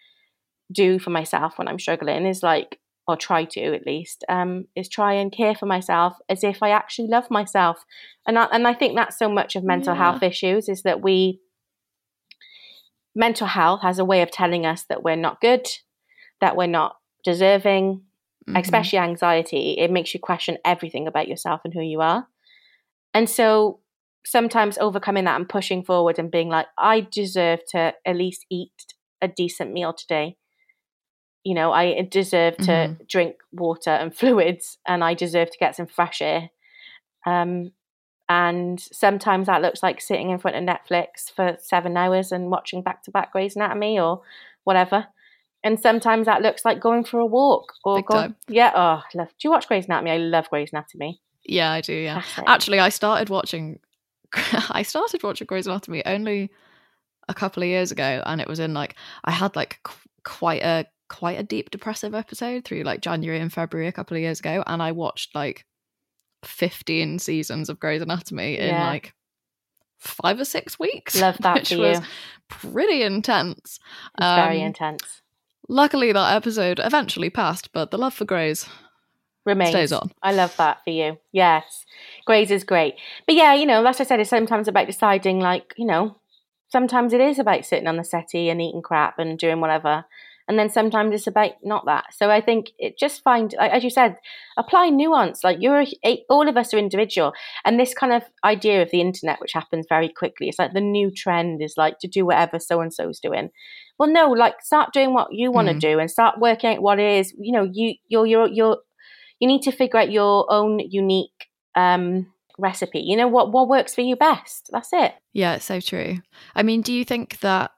[0.72, 2.78] do for myself when I'm struggling is like,
[3.08, 6.70] or try to at least, um, is try and care for myself as if I
[6.70, 7.84] actually love myself.
[8.26, 10.10] And I, and I think that's so much of mental yeah.
[10.10, 11.40] health issues is that we,
[13.14, 15.68] mental health has a way of telling us that we're not good,
[16.40, 18.02] that we're not deserving,
[18.48, 18.56] mm-hmm.
[18.56, 22.28] especially anxiety, it makes you question everything about yourself and who you are.
[23.12, 23.80] And so
[24.24, 28.72] sometimes overcoming that and pushing forward and being like, I deserve to at least eat
[29.20, 30.36] a decent meal today.
[31.42, 33.02] You know, I deserve to mm-hmm.
[33.08, 36.50] drink water and fluids and I deserve to get some fresh air.
[37.26, 37.72] Um,
[38.28, 42.82] and sometimes that looks like sitting in front of Netflix for seven hours and watching
[42.82, 44.22] back to back Grey's Anatomy or
[44.62, 45.08] whatever.
[45.66, 48.36] And sometimes that looks like going for a walk or Big time.
[48.46, 48.70] yeah.
[48.72, 49.30] Oh, love.
[49.30, 50.12] Do you watch Grey's Anatomy?
[50.12, 51.20] I love Grey's Anatomy.
[51.44, 51.92] Yeah, I do.
[51.92, 53.80] Yeah, actually, I started watching.
[54.70, 56.50] I started watching Grey's Anatomy only
[57.28, 60.62] a couple of years ago, and it was in like I had like qu- quite
[60.62, 64.38] a quite a deep depressive episode through like January and February a couple of years
[64.38, 65.66] ago, and I watched like
[66.44, 68.86] fifteen seasons of Grey's Anatomy in yeah.
[68.86, 69.14] like
[69.98, 71.20] five or six weeks.
[71.20, 72.00] Love that which was
[72.48, 73.80] pretty intense.
[74.20, 75.22] Um, very intense.
[75.68, 78.66] Luckily, that episode eventually passed, but the love for Grey's
[79.44, 79.70] remains.
[79.70, 80.12] Stays on.
[80.22, 81.18] I love that for you.
[81.32, 81.84] Yes,
[82.26, 82.94] Grey's is great.
[83.26, 86.18] But yeah, you know, like I said, it's sometimes about deciding, like, you know,
[86.68, 90.04] sometimes it is about sitting on the settee and eating crap and doing whatever.
[90.48, 93.90] and then sometimes it's about not that so i think it just find as you
[93.90, 94.14] said
[94.56, 95.84] apply nuance like you're
[96.28, 97.32] all of us are individual
[97.64, 100.80] and this kind of idea of the internet which happens very quickly it's like the
[100.80, 103.50] new trend is like to do whatever so and so's doing
[103.98, 105.80] well no like start doing what you want to mm.
[105.80, 108.78] do and start working out what it is you know you you're you're you're
[109.40, 112.26] you need to figure out your own unique um
[112.58, 116.16] recipe you know what what works for you best that's it yeah it's so true
[116.54, 117.70] i mean do you think that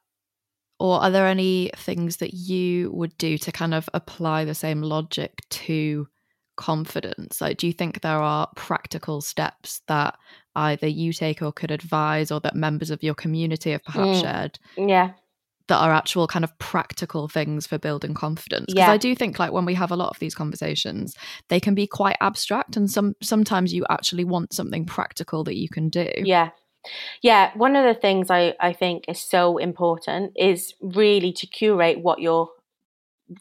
[0.80, 4.82] or are there any things that you would do to kind of apply the same
[4.82, 6.06] logic to
[6.58, 7.40] confidence?
[7.40, 10.18] Like, do you think there are practical steps that
[10.54, 14.20] either you take or could advise, or that members of your community have perhaps mm.
[14.20, 14.58] shared?
[14.76, 15.12] Yeah.
[15.68, 18.66] That are actual kind of practical things for building confidence.
[18.66, 18.92] Because yeah.
[18.92, 21.14] I do think, like, when we have a lot of these conversations,
[21.48, 25.68] they can be quite abstract, and some sometimes you actually want something practical that you
[25.68, 26.08] can do.
[26.16, 26.50] Yeah,
[27.22, 32.00] yeah, one of the things I, I think is so important is really to curate
[32.00, 32.48] what you're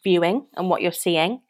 [0.03, 1.41] viewing and what you're seeing.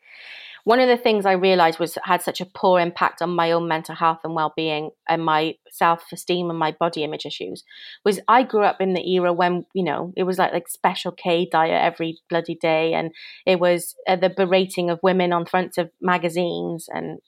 [0.67, 3.69] One of the things I realized was had such a poor impact on my own
[3.69, 7.63] mental health and well-being and my self-esteem and my body image issues
[8.03, 11.13] was I grew up in the era when you know it was like like special
[11.13, 13.13] K diet every bloody day and
[13.45, 17.19] it was uh, the berating of women on fronts of magazines and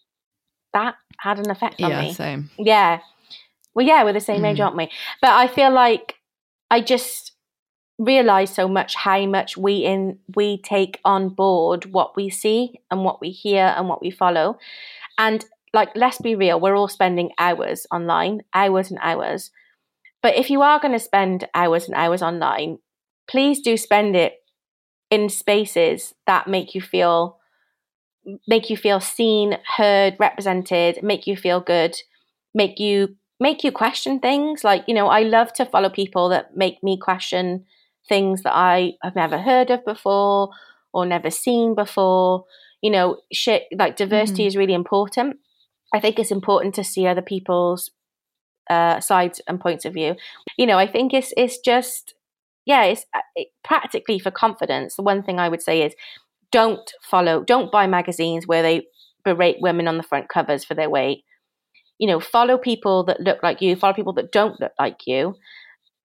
[0.73, 2.13] that had an effect on yeah, me.
[2.13, 2.49] Same.
[2.59, 2.99] Yeah.
[3.73, 4.51] Well, yeah, we're the same mm.
[4.51, 4.91] age, aren't we?
[5.21, 6.15] But I feel like
[6.69, 7.28] I just
[7.99, 13.03] realize so much how much we in we take on board what we see and
[13.03, 14.57] what we hear and what we follow.
[15.17, 19.51] And like let's be real, we're all spending hours online, hours and hours.
[20.23, 22.79] But if you are going to spend hours and hours online,
[23.29, 24.33] please do spend it
[25.11, 27.37] in spaces that make you feel
[28.47, 31.95] make you feel seen, heard, represented, make you feel good,
[32.53, 34.63] make you make you question things.
[34.63, 37.65] Like, you know, I love to follow people that make me question
[38.09, 40.49] things that I have never heard of before
[40.93, 42.45] or never seen before.
[42.81, 44.47] You know, shit, like diversity mm-hmm.
[44.47, 45.37] is really important.
[45.93, 47.91] I think it's important to see other people's
[48.69, 50.15] uh, sides and points of view.
[50.57, 52.13] You know, I think it's it's just
[52.65, 54.95] yeah, it's uh, it, practically for confidence.
[54.95, 55.93] The one thing I would say is
[56.51, 58.87] don't follow, don't buy magazines where they
[59.23, 61.23] berate women on the front covers for their weight
[61.99, 65.35] you know, follow people that look like you, follow people that don't look like you.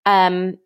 [0.05, 0.57] Um,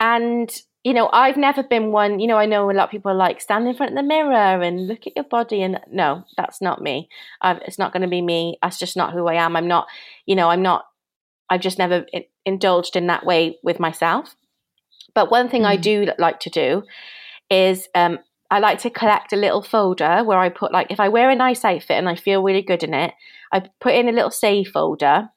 [0.00, 0.50] and,
[0.84, 3.40] you know, I've never been one, you know, I know a lot of people like
[3.40, 5.62] stand in front of the mirror and look at your body.
[5.62, 7.08] And no, that's not me.
[7.40, 8.58] I've, it's not going to be me.
[8.62, 9.56] That's just not who I am.
[9.56, 9.86] I'm not,
[10.26, 10.84] you know, I'm not,
[11.50, 12.06] I've just never
[12.44, 14.36] indulged in that way with myself.
[15.14, 15.66] But one thing mm.
[15.66, 16.82] I do like to do
[17.50, 18.18] is um,
[18.50, 21.36] I like to collect a little folder where I put like if I wear a
[21.36, 23.14] nice outfit and I feel really good in it,
[23.52, 25.28] I put in a little save folder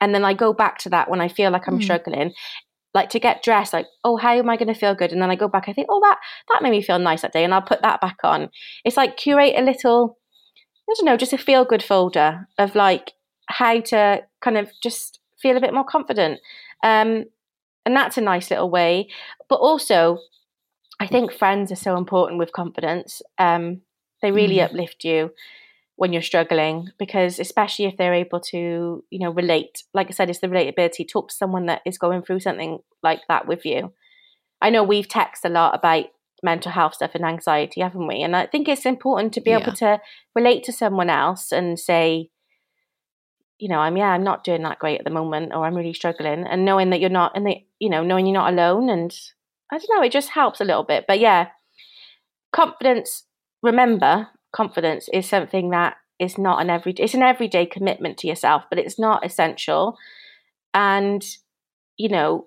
[0.00, 1.82] and then I go back to that when I feel like I'm mm.
[1.82, 2.32] struggling.
[2.92, 5.12] Like to get dressed, like, oh, how am I going to feel good?
[5.12, 7.32] And then I go back, I think, oh, that that made me feel nice that
[7.32, 8.48] day, and I'll put that back on.
[8.84, 10.18] It's like curate a little,
[10.88, 13.12] I don't know, just a feel good folder of like
[13.46, 16.40] how to kind of just feel a bit more confident.
[16.82, 17.26] Um,
[17.86, 19.08] and that's a nice little way.
[19.48, 20.18] But also,
[20.98, 23.22] I think friends are so important with confidence.
[23.38, 23.82] Um,
[24.20, 24.64] they really mm.
[24.64, 25.30] uplift you
[26.00, 30.30] when you're struggling because especially if they're able to you know relate like i said
[30.30, 33.92] it's the relatability talk to someone that is going through something like that with you
[34.62, 36.06] i know we've texted a lot about
[36.42, 39.58] mental health stuff and anxiety haven't we and i think it's important to be yeah.
[39.58, 40.00] able to
[40.34, 42.30] relate to someone else and say
[43.58, 45.92] you know i'm yeah i'm not doing that great at the moment or i'm really
[45.92, 49.14] struggling and knowing that you're not and the you know knowing you're not alone and
[49.70, 51.04] I don't know, it just helps a little bit.
[51.06, 51.48] But yeah,
[52.52, 53.24] confidence,
[53.62, 58.64] remember, confidence is something that is not an every it's an everyday commitment to yourself,
[58.68, 59.96] but it's not essential.
[60.74, 61.24] And
[61.96, 62.46] you know,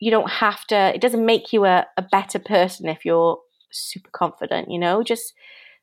[0.00, 3.38] you don't have to it doesn't make you a, a better person if you're
[3.72, 5.34] super confident, you know, just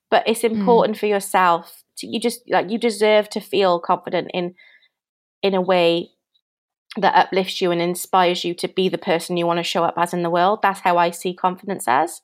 [0.10, 0.48] but it's hmm.
[0.48, 1.00] important mm.
[1.00, 4.56] for yourself to you just like you deserve to feel confident in
[5.42, 6.10] in a way
[6.98, 9.94] that uplifts you and inspires you to be the person you want to show up
[9.98, 10.60] as in the world.
[10.62, 12.22] That's how I see confidence as.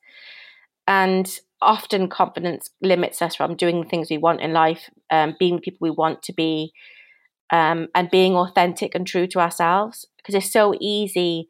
[0.86, 1.26] And
[1.60, 5.62] often confidence limits us from doing the things we want in life, um, being the
[5.62, 6.72] people we want to be,
[7.52, 10.06] um, and being authentic and true to ourselves.
[10.16, 11.48] Because it's so easy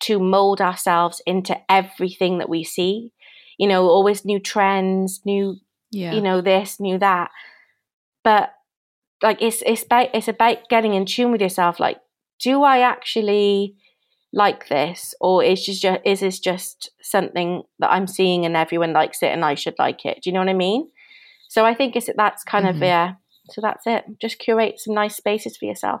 [0.00, 3.12] to mold ourselves into everything that we see.
[3.58, 5.56] You know, always new trends, new,
[5.90, 6.12] yeah.
[6.12, 7.30] you know, this, new that.
[8.22, 8.52] But
[9.22, 11.80] like it's it's about it's about getting in tune with yourself.
[11.80, 11.98] Like
[12.40, 13.76] do I actually
[14.34, 19.22] like this or is just is this just something that I'm seeing and everyone likes
[19.22, 20.20] it and I should like it?
[20.22, 20.90] Do you know what I mean?
[21.48, 22.76] So I think it's that's kind mm-hmm.
[22.76, 23.12] of yeah.
[23.50, 24.04] So that's it.
[24.20, 26.00] Just curate some nice spaces for yourself.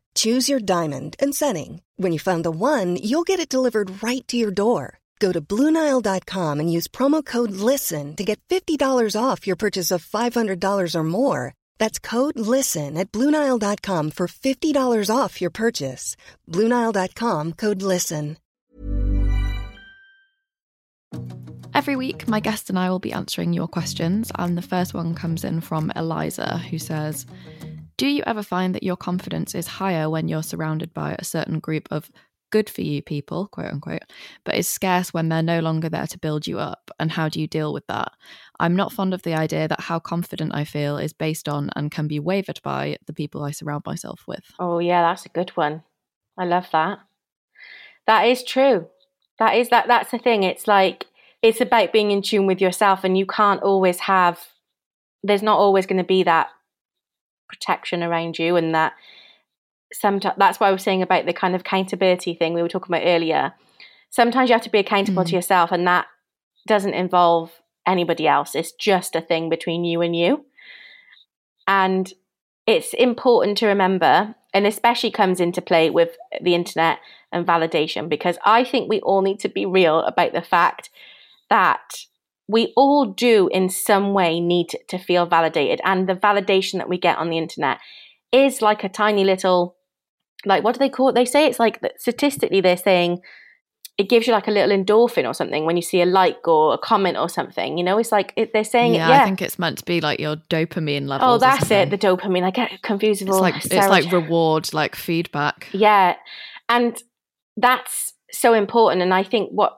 [0.15, 1.83] Choose your diamond and setting.
[1.97, 4.97] When you find the one, you'll get it delivered right to your door.
[5.19, 10.03] Go to Bluenile.com and use promo code LISTEN to get $50 off your purchase of
[10.03, 11.53] $500 or more.
[11.77, 16.15] That's code LISTEN at Bluenile.com for $50 off your purchase.
[16.49, 18.37] Bluenile.com code LISTEN.
[21.73, 25.15] Every week, my guest and I will be answering your questions, and the first one
[25.15, 27.25] comes in from Eliza, who says,
[28.01, 31.59] Do you ever find that your confidence is higher when you're surrounded by a certain
[31.59, 32.09] group of
[32.49, 34.01] good for you people, quote unquote,
[34.43, 36.89] but is scarce when they're no longer there to build you up?
[36.99, 38.11] And how do you deal with that?
[38.59, 41.91] I'm not fond of the idea that how confident I feel is based on and
[41.91, 44.45] can be wavered by the people I surround myself with.
[44.57, 45.83] Oh, yeah, that's a good one.
[46.39, 47.01] I love that.
[48.07, 48.87] That is true.
[49.37, 49.87] That is that.
[49.87, 50.41] That's the thing.
[50.41, 51.05] It's like
[51.43, 54.39] it's about being in tune with yourself, and you can't always have.
[55.21, 56.49] There's not always going to be that
[57.51, 58.93] protection around you, and that
[59.93, 62.95] sometimes that's why I was saying about the kind of accountability thing we were talking
[62.95, 63.53] about earlier.
[64.09, 65.27] Sometimes you have to be accountable mm.
[65.27, 66.07] to yourself, and that
[66.67, 67.51] doesn't involve
[67.85, 68.55] anybody else.
[68.55, 70.45] It's just a thing between you and you.
[71.67, 72.11] And
[72.67, 76.99] it's important to remember, and especially comes into play with the internet
[77.31, 80.89] and validation, because I think we all need to be real about the fact
[81.49, 82.05] that
[82.51, 85.79] we all do in some way need to feel validated.
[85.85, 87.79] And the validation that we get on the internet
[88.33, 89.77] is like a tiny little,
[90.45, 91.15] like, what do they call it?
[91.15, 93.21] They say it's like statistically, they're saying
[93.97, 96.73] it gives you like a little endorphin or something when you see a like or
[96.73, 97.77] a comment or something.
[97.77, 99.09] You know, it's like it, they're saying yeah, it.
[99.09, 101.29] Yeah, I think it's meant to be like your dopamine level.
[101.29, 101.89] Oh, that's it.
[101.89, 102.43] The dopamine.
[102.43, 105.67] I get confused with it's like it's like reward, like feedback.
[105.71, 106.15] Yeah,
[106.67, 107.01] and
[107.55, 109.01] that's so important.
[109.01, 109.77] And I think what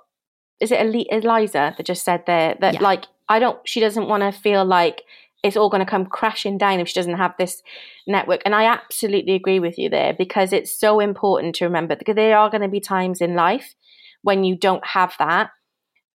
[0.64, 0.80] is it
[1.11, 2.82] Eliza that just said there that yeah.
[2.82, 3.59] like I don't.
[3.68, 5.03] She doesn't want to feel like
[5.43, 7.61] it's all going to come crashing down if she doesn't have this
[8.07, 8.41] network.
[8.45, 12.38] And I absolutely agree with you there because it's so important to remember because there
[12.38, 13.76] are going to be times in life
[14.22, 15.51] when you don't have that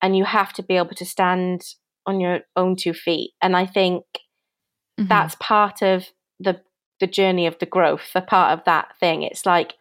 [0.01, 1.63] and you have to be able to stand
[2.05, 4.03] on your own two feet and i think
[4.99, 5.07] mm-hmm.
[5.07, 6.05] that's part of
[6.39, 6.61] the
[6.99, 9.73] the journey of the growth the part of that thing it's like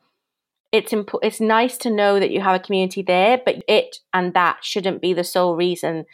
[0.75, 4.35] it's imp- it's nice to know that you have a community there but it and
[4.35, 6.05] that shouldn't be the sole reason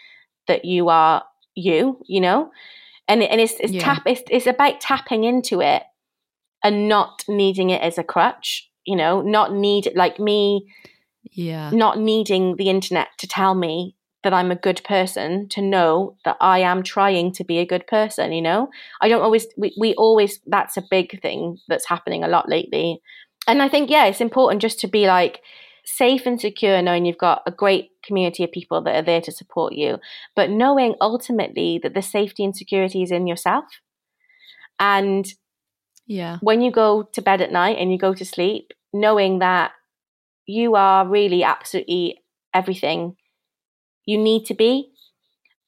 [0.47, 2.51] that you are you you know
[3.09, 3.83] and and it's it's yeah.
[3.83, 5.83] tap it's, it's about tapping into it
[6.63, 10.69] and not needing it as a crutch you know not need like me
[11.33, 16.17] yeah not needing the internet to tell me that I'm a good person to know
[16.27, 18.69] that I am trying to be a good person, you know?
[19.01, 23.01] I don't always, we, we always, that's a big thing that's happening a lot lately.
[23.47, 25.41] And I think, yeah, it's important just to be like
[25.85, 29.33] safe and secure, knowing you've got a great community of people that are there to
[29.33, 29.99] support you,
[30.37, 33.65] but knowing ultimately that the safety and security is in yourself.
[34.79, 35.27] And
[36.07, 39.73] yeah, when you go to bed at night and you go to sleep, knowing that
[40.47, 42.21] you are really absolutely
[42.53, 43.17] everything
[44.07, 44.91] you need to be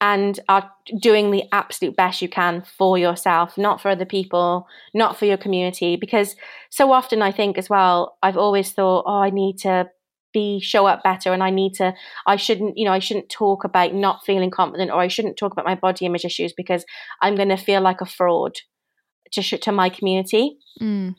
[0.03, 0.69] and are
[1.01, 5.39] doing the absolute best you can for yourself, not for other people, not for your
[5.39, 5.97] community.
[5.97, 6.37] Because
[6.69, 9.89] so often I think as well, I've always thought, oh, I need to
[10.35, 11.93] be show up better and I need to
[12.27, 15.53] I shouldn't you know I shouldn't talk about not feeling confident or I shouldn't talk
[15.53, 16.87] about my body image issues because
[17.21, 18.57] I'm going to feel like a fraud
[19.33, 20.57] to to my community.
[20.81, 21.15] Mm.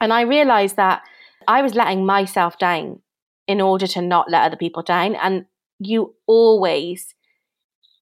[0.00, 1.02] And I realized that
[1.48, 3.00] I was letting myself down
[3.46, 5.16] in order to not let other people down.
[5.16, 5.46] And
[5.78, 7.14] you always,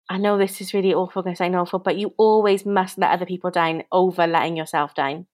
[0.09, 3.11] I know this is really awful going to say awful, but you always must let
[3.11, 5.27] other people down over letting yourself down.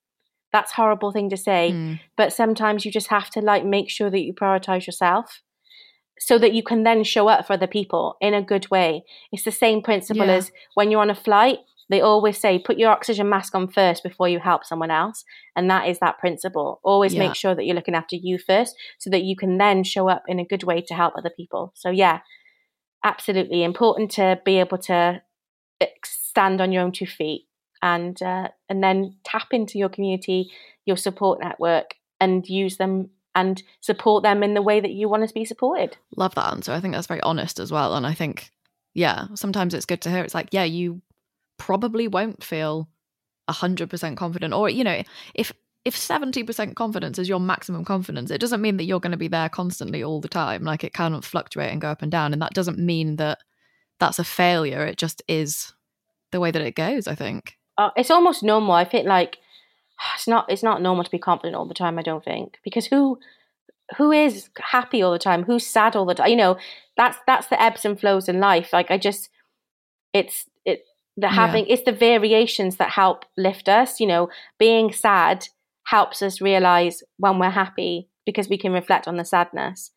[0.52, 2.00] That's horrible thing to say, mm.
[2.16, 5.42] but sometimes you just have to like make sure that you prioritize yourself
[6.18, 9.04] so that you can then show up for other people in a good way.
[9.32, 10.34] It's the same principle yeah.
[10.34, 11.58] as when you're on a flight
[11.90, 15.24] they always say put your oxygen mask on first before you help someone else
[15.56, 17.20] and that is that principle always yeah.
[17.20, 20.22] make sure that you're looking after you first so that you can then show up
[20.28, 22.20] in a good way to help other people so yeah
[23.04, 25.22] absolutely important to be able to
[25.80, 27.46] eh, stand on your own two feet
[27.82, 30.50] and uh, and then tap into your community
[30.86, 35.26] your support network and use them and support them in the way that you want
[35.26, 35.96] to be supported.
[36.16, 36.72] Love that answer.
[36.72, 37.94] I think that's very honest as well.
[37.94, 38.50] And I think,
[38.94, 40.22] yeah, sometimes it's good to hear.
[40.22, 41.02] It's like, yeah, you
[41.58, 42.88] probably won't feel
[43.50, 44.54] 100% confident.
[44.54, 45.02] Or, you know,
[45.34, 45.52] if
[45.84, 49.28] if 70% confidence is your maximum confidence, it doesn't mean that you're going to be
[49.28, 50.64] there constantly all the time.
[50.64, 52.32] Like it can fluctuate and go up and down.
[52.32, 53.38] And that doesn't mean that
[54.00, 54.84] that's a failure.
[54.86, 55.72] It just is
[56.32, 57.58] the way that it goes, I think.
[57.76, 58.72] Uh, it's almost normal.
[58.72, 59.38] I think like
[60.14, 62.58] it's not it's not normal to be confident all the time, I don't think.
[62.64, 63.18] Because who
[63.98, 65.44] who is happy all the time?
[65.44, 66.28] Who's sad all the time?
[66.28, 66.56] You know,
[66.96, 68.72] that's that's the ebbs and flows in life.
[68.72, 69.28] Like I just
[70.12, 70.84] it's it
[71.16, 71.74] the having yeah.
[71.74, 75.48] it's the variations that help lift us, you know, being sad
[75.86, 79.90] helps us realize when we're happy because we can reflect on the sadness.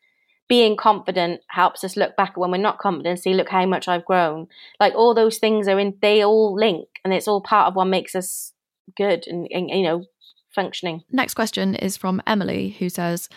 [0.49, 3.87] Being confident helps us look back when we're not confident and see, look how much
[3.87, 4.47] I've grown.
[4.79, 7.85] Like all those things are in, they all link and it's all part of what
[7.85, 8.53] makes us
[8.95, 10.05] good and, and you know,
[10.55, 11.03] functioning.
[11.11, 13.29] Next question is from Emily who says,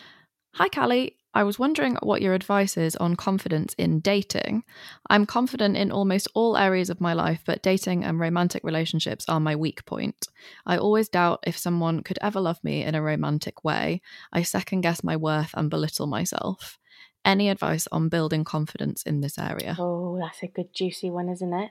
[0.55, 1.17] Hi, Callie.
[1.33, 4.65] I was wondering what your advice is on confidence in dating.
[5.09, 9.39] I'm confident in almost all areas of my life, but dating and romantic relationships are
[9.39, 10.27] my weak point.
[10.67, 14.03] I always doubt if someone could ever love me in a romantic way.
[14.33, 16.79] I second guess my worth and belittle myself.
[17.25, 19.77] Any advice on building confidence in this area?
[19.79, 21.71] Oh, that's a good juicy one, isn't it?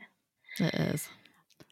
[0.60, 1.10] It is.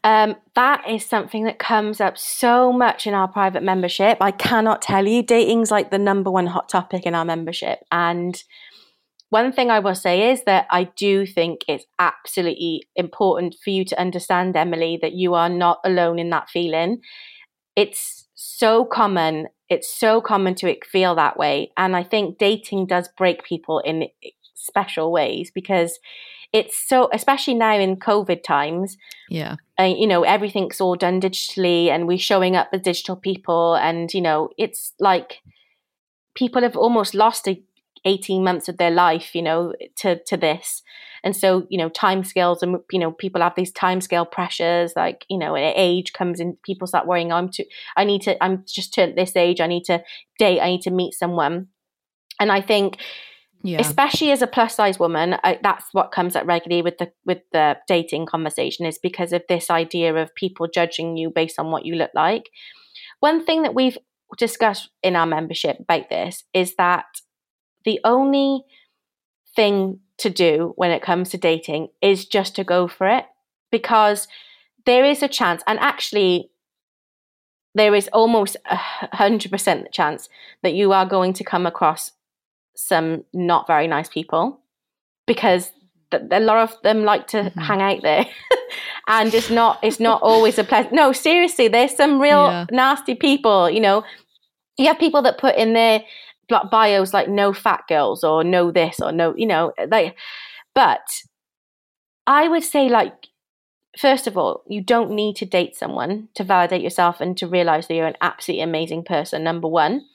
[0.07, 4.17] Um, that is something that comes up so much in our private membership.
[4.21, 7.79] I cannot tell you, dating's like the number one hot topic in our membership.
[7.91, 8.41] And
[9.31, 13.83] one thing I will say is that I do think it's absolutely important for you
[13.83, 17.01] to understand, Emily, that you are not alone in that feeling.
[17.75, 19.47] It's so common.
[19.67, 21.73] It's so common to feel that way.
[21.75, 24.07] And I think dating does break people in
[24.55, 25.99] special ways because
[26.53, 28.97] it's so especially now in covid times
[29.29, 29.55] yeah.
[29.77, 34.13] and you know everything's all done digitally and we're showing up as digital people and
[34.13, 35.41] you know it's like
[36.35, 37.61] people have almost lost a,
[38.05, 40.81] 18 months of their life you know to to this.
[41.23, 44.93] And so you know time scales and you know people have these time scale pressures
[44.95, 47.65] like you know age comes in people start worrying i'm too
[47.97, 50.01] i need to i'm just turned this age i need to
[50.37, 51.67] date i need to meet someone.
[52.39, 52.97] And i think
[53.63, 53.79] yeah.
[53.79, 57.39] especially as a plus size woman I, that's what comes up regularly with the with
[57.51, 61.85] the dating conversation is because of this idea of people judging you based on what
[61.85, 62.49] you look like
[63.19, 63.97] one thing that we've
[64.37, 67.05] discussed in our membership about this is that
[67.85, 68.63] the only
[69.55, 73.25] thing to do when it comes to dating is just to go for it
[73.71, 74.27] because
[74.85, 76.49] there is a chance and actually
[77.75, 80.29] there is almost a hundred percent chance
[80.63, 82.11] that you are going to come across
[82.77, 84.59] some not very nice people
[85.25, 85.71] because
[86.11, 87.59] th- a lot of them like to mm-hmm.
[87.59, 88.25] hang out there
[89.07, 92.65] and it's not it's not always a pleasant no seriously there's some real yeah.
[92.71, 94.03] nasty people you know
[94.77, 96.03] you have people that put in their
[96.71, 100.15] bios like no fat girls or no this or no you know like
[100.75, 101.05] but
[102.27, 103.27] i would say like
[103.97, 107.87] first of all you don't need to date someone to validate yourself and to realize
[107.87, 110.05] that you're an absolutely amazing person number one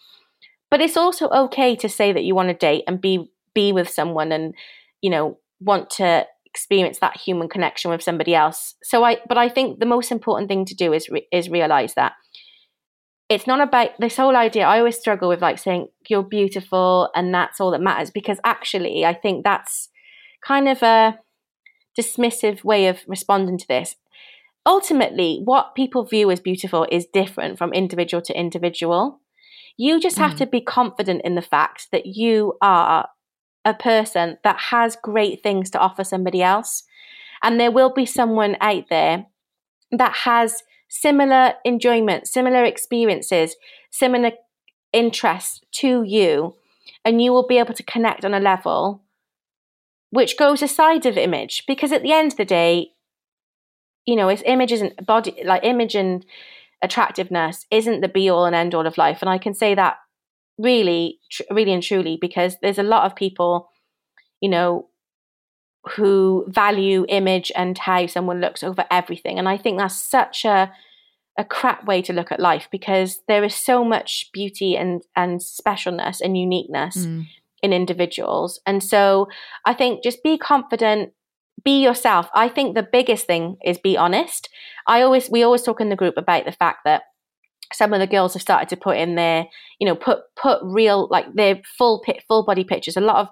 [0.72, 3.90] but it's also okay to say that you want to date and be be with
[3.90, 4.54] someone and
[5.02, 8.74] you know want to experience that human connection with somebody else.
[8.82, 11.94] So I but I think the most important thing to do is re- is realize
[11.94, 12.14] that
[13.28, 14.64] it's not about this whole idea.
[14.64, 19.04] I always struggle with like saying you're beautiful and that's all that matters because actually
[19.04, 19.90] I think that's
[20.46, 21.18] kind of a
[21.98, 23.96] dismissive way of responding to this.
[24.64, 29.21] Ultimately, what people view as beautiful is different from individual to individual.
[29.76, 30.38] You just have mm.
[30.38, 33.08] to be confident in the fact that you are
[33.64, 36.84] a person that has great things to offer somebody else.
[37.42, 39.26] And there will be someone out there
[39.90, 43.56] that has similar enjoyment, similar experiences,
[43.90, 44.32] similar
[44.92, 46.54] interests to you.
[47.04, 49.02] And you will be able to connect on a level
[50.10, 51.64] which goes aside of image.
[51.66, 52.92] Because at the end of the day,
[54.04, 56.26] you know, if image isn't body, like image and
[56.82, 59.18] attractiveness isn't the be all and end all of life.
[59.20, 59.96] And I can say that
[60.58, 63.68] really, tr- really and truly because there's a lot of people,
[64.40, 64.88] you know,
[65.96, 69.38] who value image and how someone looks over everything.
[69.38, 70.72] And I think that's such a
[71.38, 75.40] a crap way to look at life because there is so much beauty and and
[75.40, 77.26] specialness and uniqueness mm.
[77.62, 78.60] in individuals.
[78.66, 79.28] And so
[79.64, 81.12] I think just be confident
[81.64, 82.28] be yourself.
[82.34, 84.48] I think the biggest thing is be honest.
[84.86, 87.02] I always we always talk in the group about the fact that
[87.72, 89.46] some of the girls have started to put in their,
[89.78, 92.96] you know, put put real like their full pit, full body pictures.
[92.96, 93.28] A lot of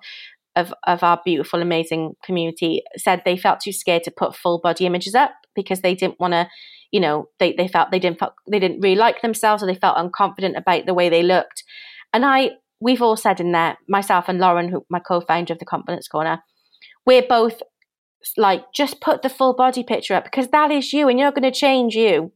[0.56, 4.86] of of our beautiful, amazing community said they felt too scared to put full body
[4.86, 6.48] images up because they didn't want to,
[6.90, 9.96] you know, they they felt they didn't they didn't really like themselves or they felt
[9.96, 11.64] unconfident about the way they looked.
[12.12, 12.50] And I
[12.80, 16.42] we've all said in there, myself and Lauren, who my co-founder of the Confidence Corner,
[17.06, 17.62] we're both
[18.36, 21.42] like just put the full body picture up because that is you, and you're going
[21.42, 22.32] to change you.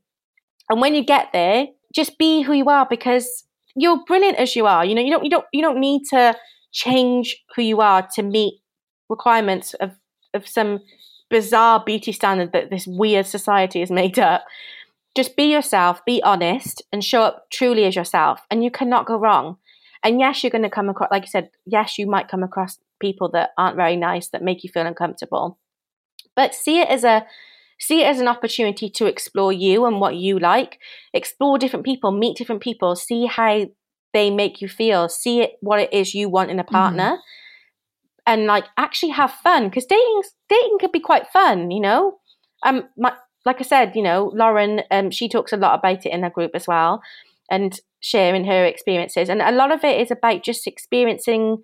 [0.71, 3.45] And when you get there, just be who you are because
[3.77, 4.85] you're brilliant as you are.
[4.85, 6.37] You know, you don't you don't you don't need to
[6.73, 8.61] change who you are to meet
[9.09, 9.93] requirements of
[10.33, 10.81] of some
[11.31, 14.45] bizarre beauty standard that this weird society has made up.
[15.17, 19.17] Just be yourself, be honest, and show up truly as yourself, and you cannot go
[19.17, 19.57] wrong.
[20.03, 22.79] And yes, you're going to come across, like you said, yes, you might come across
[23.01, 25.59] people that aren't very nice, that make you feel uncomfortable.
[26.37, 27.27] But see it as a
[27.79, 30.79] see it as an opportunity to explore you and what you like,
[31.13, 33.67] explore different people, meet different people, see how
[34.13, 37.17] they make you feel, see it what it is you want in a partner.
[37.17, 37.19] Mm.
[38.27, 42.19] And like actually have fun because dating dating can be quite fun, you know.
[42.65, 43.13] Um, my,
[43.45, 46.31] like I said, you know, Lauren, um, she talks a lot about it in her
[46.31, 47.03] group as well,
[47.51, 49.29] and sharing her experiences.
[49.29, 51.63] And a lot of it is about just experiencing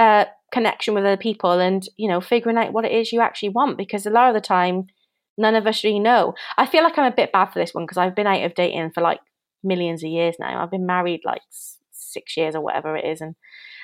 [0.00, 3.50] uh, connection with other people and you know figuring out what it is you actually
[3.50, 4.86] want because a lot of the time
[5.38, 7.84] none of us really know i feel like i'm a bit bad for this one
[7.84, 9.20] because i've been out of dating for like
[9.62, 11.42] millions of years now i've been married like
[11.92, 13.34] six years or whatever it is and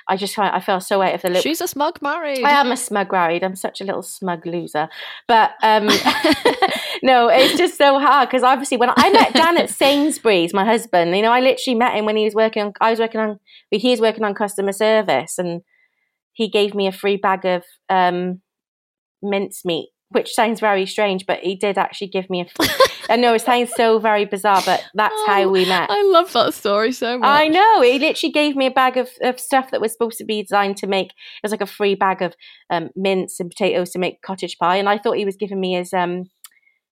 [0.09, 1.43] I just I feel so out of the loop.
[1.43, 2.45] She's a smug married.
[2.45, 3.43] I am a smug married.
[3.43, 4.89] I'm such a little smug loser.
[5.27, 5.87] But um,
[7.03, 11.17] no, it's just so hard because obviously when I met Dan at Sainsbury's, my husband,
[11.17, 12.73] you know, I literally met him when he was working on.
[12.81, 13.41] I was working on.
[13.73, 15.63] He was working on customer service, and
[16.37, 18.43] he gave me a free bag of um,
[19.23, 22.47] mincemeat, which sounds very strange, but he did actually give me a.
[23.09, 25.89] I know it sounds so very bizarre, but that's oh, how we met.
[25.91, 27.27] I love that story so much.
[27.27, 27.81] I know.
[27.81, 30.77] He literally gave me a bag of, of stuff that was supposed to be designed
[30.79, 31.07] to make.
[31.07, 32.35] It was like a free bag of
[32.69, 35.75] um, mince and potatoes to make cottage pie, and I thought he was giving me
[35.75, 36.25] his um,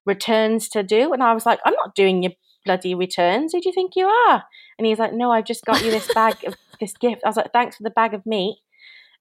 [0.06, 2.32] returns to do, and I was like, I'm not doing your
[2.64, 3.52] bloody returns.
[3.52, 4.44] Who do you think you are?
[4.78, 7.22] And he's like, No, I've just got you this bag of this gift.
[7.24, 8.56] I was like, Thanks for the bag of meat.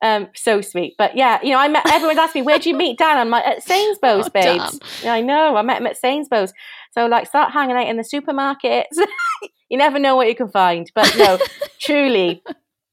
[0.02, 0.96] Um, so sweet.
[0.98, 3.18] But yeah, you know, I met everyone's asked me, where'd you meet Dan?
[3.18, 4.80] I'm like, at Sainsbury's, oh, babes.
[5.02, 5.56] Yeah, I know.
[5.56, 6.54] I met him at Sainsbury's.
[6.92, 8.98] So like start hanging out in the supermarkets.
[9.70, 10.92] you never know what you can find.
[10.94, 11.40] But no,
[11.80, 12.44] truly,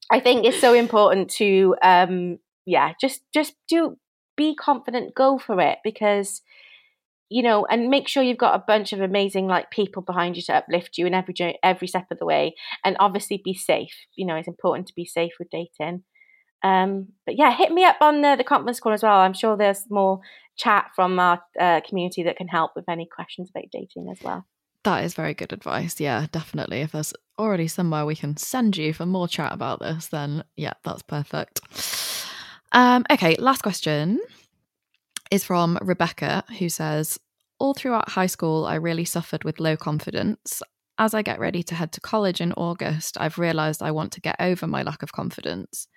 [0.09, 3.97] I think it's so important to um yeah, just just do
[4.37, 6.41] be confident, go for it because
[7.29, 10.43] you know, and make sure you've got a bunch of amazing like people behind you
[10.43, 11.33] to uplift you in every
[11.63, 13.93] every step of the way, and obviously be safe.
[14.15, 16.03] You know, it's important to be safe with dating.
[16.63, 19.19] Um, but yeah, hit me up on the, the Confidence Corner as well.
[19.19, 20.21] I'm sure there's more
[20.57, 24.45] chat from our uh, community that can help with any questions about dating as well.
[24.83, 25.99] That is very good advice.
[25.99, 26.81] Yeah, definitely.
[26.81, 30.73] If there's already somewhere we can send you for more chat about this, then yeah,
[30.83, 31.61] that's perfect.
[32.71, 34.19] Um, okay, last question
[35.29, 37.19] is from Rebecca, who says,
[37.59, 40.61] All throughout high school, I really suffered with low confidence.
[40.97, 44.21] As I get ready to head to college in August, I've realised I want to
[44.21, 45.87] get over my lack of confidence.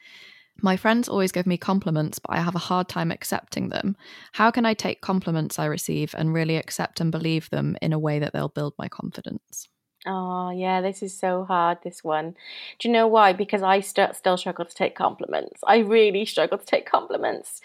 [0.62, 3.96] My friends always give me compliments, but I have a hard time accepting them.
[4.32, 7.98] How can I take compliments I receive and really accept and believe them in a
[7.98, 9.68] way that they'll build my confidence?
[10.06, 12.34] Oh, yeah, this is so hard, this one.
[12.78, 13.32] Do you know why?
[13.32, 15.62] Because I st- still struggle to take compliments.
[15.66, 17.62] I really struggle to take compliments.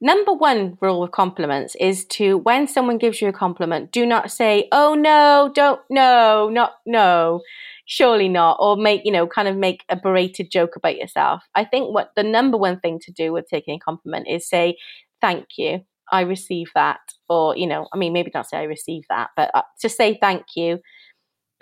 [0.00, 4.30] Number one rule with compliments is to, when someone gives you a compliment, do not
[4.30, 7.42] say, oh no, don't, no, not, no
[7.84, 11.42] surely not or make you know kind of make a berated joke about yourself.
[11.54, 14.76] I think what the number one thing to do with taking a compliment is say
[15.20, 15.80] thank you
[16.10, 19.50] i receive that or you know i mean maybe not say i receive that but
[19.54, 20.78] uh, to say thank you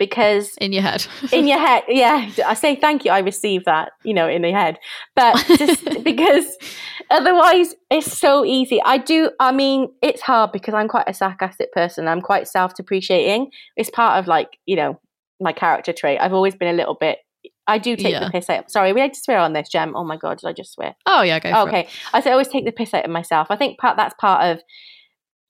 [0.01, 1.05] because in your head.
[1.31, 4.51] In your head yeah i say thank you i receive that you know in the
[4.51, 4.79] head.
[5.15, 6.57] But just because
[7.11, 8.81] otherwise it's so easy.
[8.83, 12.07] I do i mean it's hard because i'm quite a sarcastic person.
[12.07, 13.51] I'm quite self-depreciating.
[13.77, 14.99] It's part of like you know
[15.41, 16.19] my character trait.
[16.21, 17.19] I've always been a little bit.
[17.67, 18.25] I do take yeah.
[18.25, 18.71] the piss out.
[18.71, 19.95] Sorry, we had to swear on this, Gem.
[19.95, 20.95] Oh my god, did I just swear?
[21.05, 21.63] Oh yeah, go.
[21.67, 23.47] okay, I say I always take the piss out of myself.
[23.49, 24.61] I think part that's part of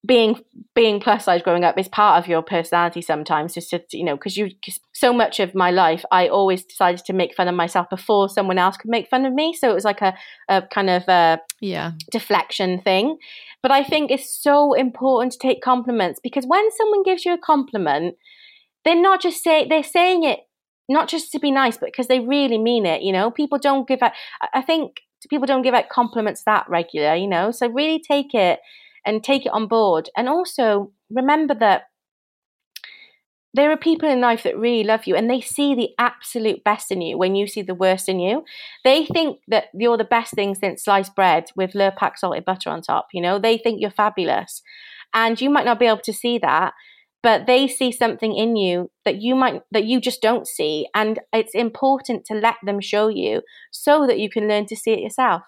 [0.05, 0.39] being
[0.73, 4.15] being plus size growing up is part of your personality sometimes just to you know
[4.15, 7.53] because you cause so much of my life i always decided to make fun of
[7.53, 10.13] myself before someone else could make fun of me so it was like a,
[10.49, 13.15] a kind of a yeah deflection thing
[13.61, 17.37] but i think it's so important to take compliments because when someone gives you a
[17.37, 18.15] compliment
[18.85, 20.39] they're not just saying they're saying it
[20.89, 23.01] not just to be nice, but because they really mean it.
[23.01, 24.11] You know, people don't give out.
[24.53, 24.97] I think
[25.29, 27.15] people don't give out compliments that regular.
[27.15, 28.59] You know, so really take it
[29.05, 31.83] and take it on board, and also remember that
[33.53, 36.91] there are people in life that really love you and they see the absolute best
[36.91, 38.45] in you when you see the worst in you.
[38.85, 42.81] They think that you're the best thing since sliced bread with Lurpak salted butter on
[42.81, 43.07] top.
[43.13, 44.61] You know, they think you're fabulous.
[45.13, 46.73] And you might not be able to see that,
[47.23, 50.87] but they see something in you that you might that you just don't see.
[50.95, 53.41] And it's important to let them show you
[53.71, 55.43] so that you can learn to see it yourself.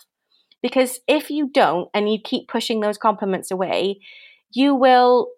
[0.61, 3.99] Because if you don't and you keep pushing those compliments away
[4.53, 5.30] you will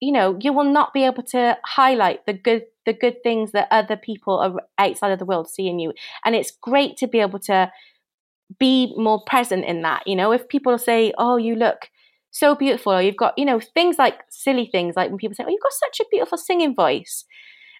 [0.00, 3.68] you know you will not be able to highlight the good the good things that
[3.70, 5.92] other people are outside of the world see in you.
[6.24, 7.70] And it's great to be able to
[8.58, 10.06] be more present in that.
[10.06, 11.88] You know if people say oh you look
[12.32, 15.44] so beautiful or you've got you know things like silly things like when people say
[15.46, 17.24] oh you've got such a beautiful singing voice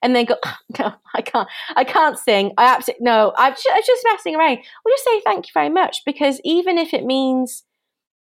[0.02, 3.68] and then go oh, no i can't i can't sing i absolutely no i'm just,
[3.72, 7.04] I'm just messing around we'll just say thank you very much because even if it
[7.04, 7.64] means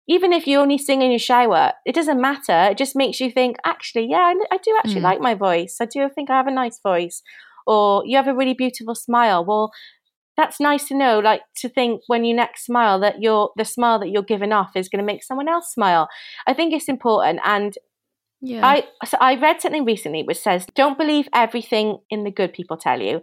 [0.07, 2.71] even if you only sing in your shower, it doesn't matter.
[2.71, 5.03] It just makes you think, actually, yeah, I, I do actually mm.
[5.03, 5.77] like my voice.
[5.79, 7.21] I do think I have a nice voice.
[7.67, 9.45] Or you have a really beautiful smile.
[9.45, 9.71] Well,
[10.38, 13.99] that's nice to know, like to think when you next smile that your the smile
[13.99, 16.07] that you're giving off is going to make someone else smile.
[16.47, 17.39] I think it's important.
[17.43, 17.77] And
[18.41, 18.65] yeah.
[18.65, 22.77] I so I read something recently which says, don't believe everything in the good people
[22.77, 23.21] tell you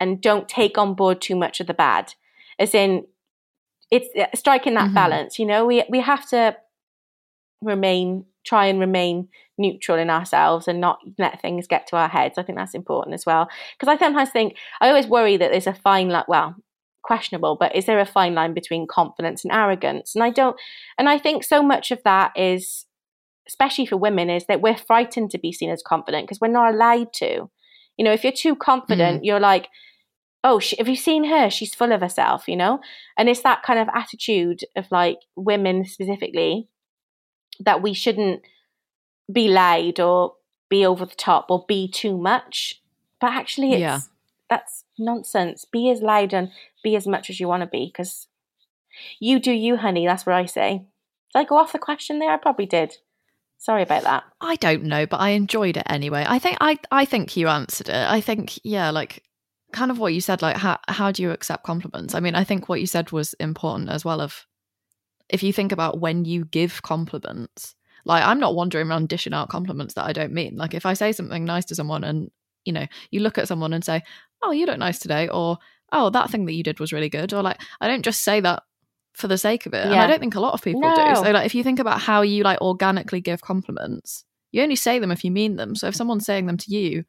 [0.00, 2.14] and don't take on board too much of the bad.
[2.58, 3.06] As in,
[3.90, 4.94] it's uh, striking that mm-hmm.
[4.94, 5.38] balance.
[5.38, 6.56] You know, we we have to
[7.60, 9.28] remain try and remain
[9.58, 12.38] neutral in ourselves and not let things get to our heads.
[12.38, 15.66] I think that's important as well because I sometimes think I always worry that there's
[15.66, 16.24] a fine line.
[16.28, 16.56] Well,
[17.02, 20.14] questionable, but is there a fine line between confidence and arrogance?
[20.14, 20.56] And I don't.
[20.98, 22.86] And I think so much of that is,
[23.48, 26.74] especially for women, is that we're frightened to be seen as confident because we're not
[26.74, 27.50] allowed to.
[27.96, 29.24] You know, if you're too confident, mm.
[29.24, 29.68] you're like
[30.46, 31.50] oh, she, have you seen her?
[31.50, 32.78] She's full of herself, you know?
[33.18, 36.68] And it's that kind of attitude of like women specifically
[37.60, 38.42] that we shouldn't
[39.32, 40.34] be loud or
[40.68, 42.82] be over the top or be too much.
[43.20, 44.00] But actually, it's, yeah.
[44.50, 45.64] that's nonsense.
[45.64, 46.50] Be as loud and
[46.82, 48.28] be as much as you want to be because
[49.18, 50.06] you do you, honey.
[50.06, 50.84] That's what I say.
[51.32, 52.30] Did I go off the question there?
[52.30, 52.96] I probably did.
[53.58, 54.24] Sorry about that.
[54.40, 56.24] I don't know, but I enjoyed it anyway.
[56.28, 57.94] I think I I think you answered it.
[57.94, 59.22] I think yeah, like
[59.72, 62.44] kind of what you said like how how do you accept compliments i mean i
[62.44, 64.46] think what you said was important as well of
[65.28, 67.74] if you think about when you give compliments
[68.04, 70.94] like i'm not wandering around dishing out compliments that i don't mean like if i
[70.94, 72.30] say something nice to someone and
[72.64, 74.02] you know you look at someone and say
[74.42, 75.58] oh you look nice today or
[75.92, 78.40] oh that thing that you did was really good or like i don't just say
[78.40, 78.62] that
[79.12, 79.92] for the sake of it yeah.
[79.92, 80.94] and i don't think a lot of people no.
[80.94, 84.76] do so like if you think about how you like organically give compliments you only
[84.76, 87.04] say them if you mean them so if someone's saying them to you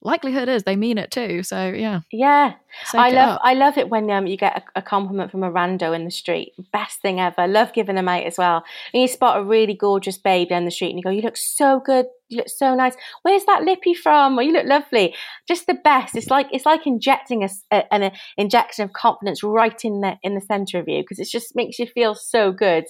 [0.00, 1.42] likelihood is they mean it too.
[1.42, 2.54] So yeah, yeah.
[2.94, 3.38] I love.
[3.42, 6.10] I love it when um you get a, a, compliment from a rando in the
[6.10, 6.52] street.
[6.72, 7.46] Best thing ever.
[7.46, 8.62] Love giving them out as well.
[8.92, 11.36] And you spot a really gorgeous babe down the street and you go, "You look
[11.36, 12.06] so good.
[12.28, 12.94] You look so nice.
[13.22, 14.38] Where's that lippy from?
[14.38, 15.14] Or you look lovely."
[15.46, 16.16] Just the best.
[16.16, 20.34] It's like it's like injecting a, a an injection of confidence right in the in
[20.34, 22.84] the center of you because it just makes you feel so good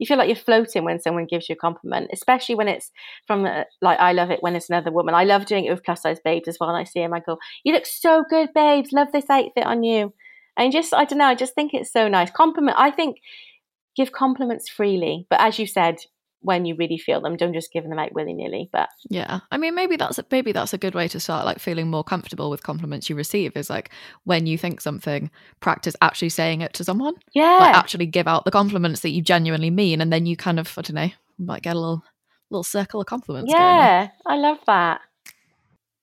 [0.00, 2.90] you feel like you're floating when someone gives you a compliment, especially when it's
[3.26, 5.14] from a, like I love it when it's another woman.
[5.14, 6.70] I love doing it with plus size babes as well.
[6.70, 8.90] And I see them, I go, "You look so good, babes.
[8.92, 10.12] Love this outfit on you."
[10.56, 12.30] And just I don't know, I just think it's so nice.
[12.30, 12.76] Compliment.
[12.80, 13.18] I think
[13.96, 15.96] give compliments freely, but as you said,
[16.42, 17.36] when you really feel them.
[17.36, 18.68] Don't just give them out willy nilly.
[18.72, 21.44] But yeah, I mean, maybe that's a, maybe that's a good way to start.
[21.44, 23.90] Like feeling more comfortable with compliments you receive is like
[24.24, 25.30] when you think something,
[25.60, 27.14] practice actually saying it to someone.
[27.32, 30.58] Yeah, like actually give out the compliments that you genuinely mean, and then you kind
[30.58, 32.04] of I don't know might get a little
[32.50, 33.52] little circle of compliments.
[33.52, 35.00] Yeah, I love that.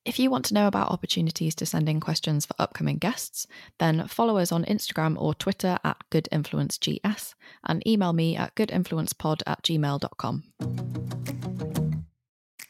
[0.08, 3.46] If you want to know about opportunities to send in questions for upcoming guests,
[3.78, 7.36] then follow us on Instagram or Twitter at GoodInfluenceGS
[7.66, 10.44] and email me at goodinfluencepod at gmail.com.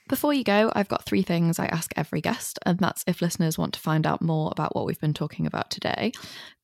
[0.10, 3.56] Before you go, I've got three things I ask every guest, and that's if listeners
[3.56, 6.14] want to find out more about what we've been talking about today,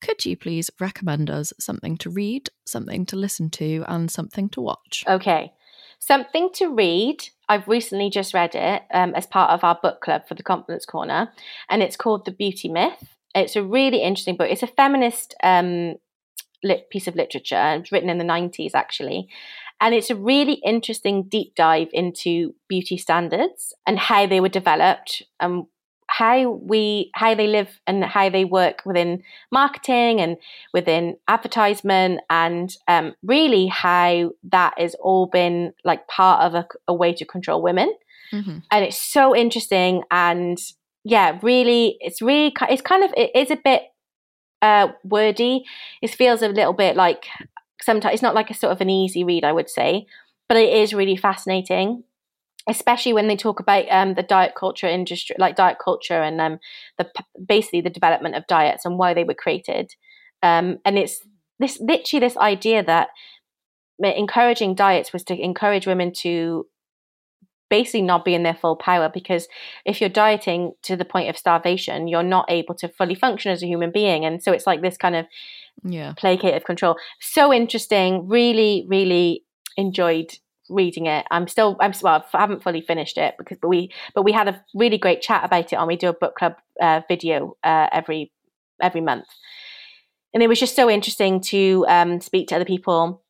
[0.01, 4.61] could you please recommend us something to read, something to listen to, and something to
[4.61, 5.03] watch?
[5.07, 5.53] Okay.
[6.05, 7.29] Something to read.
[7.47, 10.85] I've recently just read it um, as part of our book club for the Confidence
[10.85, 11.31] Corner,
[11.69, 13.15] and it's called The Beauty Myth.
[13.33, 14.49] It's a really interesting book.
[14.49, 15.95] It's a feminist um,
[16.61, 17.81] lit piece of literature.
[17.89, 19.29] Written in the 90s, actually.
[19.79, 25.23] And it's a really interesting deep dive into beauty standards and how they were developed
[25.39, 25.67] and
[26.17, 30.37] how we how they live and how they work within marketing and
[30.71, 36.93] within advertisement and um, really how that has all been like part of a, a
[36.93, 37.93] way to control women.
[38.31, 38.59] Mm-hmm.
[38.71, 40.57] and it's so interesting and
[41.03, 43.83] yeah really it's really it's kind of it is a bit
[44.63, 45.65] uh, wordy.
[46.01, 47.25] It feels a little bit like
[47.83, 50.05] sometimes it's not like a sort of an easy read i would say
[50.47, 52.03] but it is really fascinating
[52.67, 56.59] especially when they talk about um, the diet culture industry, like diet culture and um,
[56.97, 57.09] the
[57.45, 59.91] basically the development of diets and why they were created.
[60.41, 61.19] Um, and it's
[61.59, 63.09] this literally this idea that
[63.99, 66.65] encouraging diets was to encourage women to
[67.69, 69.47] basically not be in their full power because
[69.85, 73.63] if you're dieting to the point of starvation, you're not able to fully function as
[73.63, 74.25] a human being.
[74.25, 75.25] And so it's like this kind of
[75.83, 76.13] Yeah.
[76.13, 76.97] placative control.
[77.19, 78.27] So interesting.
[78.27, 79.43] Really, really
[79.75, 80.37] enjoyed
[80.73, 81.25] reading it.
[81.31, 84.47] I'm still, I'm well, I haven't fully finished it because, but we, but we had
[84.47, 87.87] a really great chat about it, and we do a book club uh, video uh,
[87.91, 88.31] every
[88.81, 89.25] every month,
[90.33, 93.21] and it was just so interesting to um, speak to other people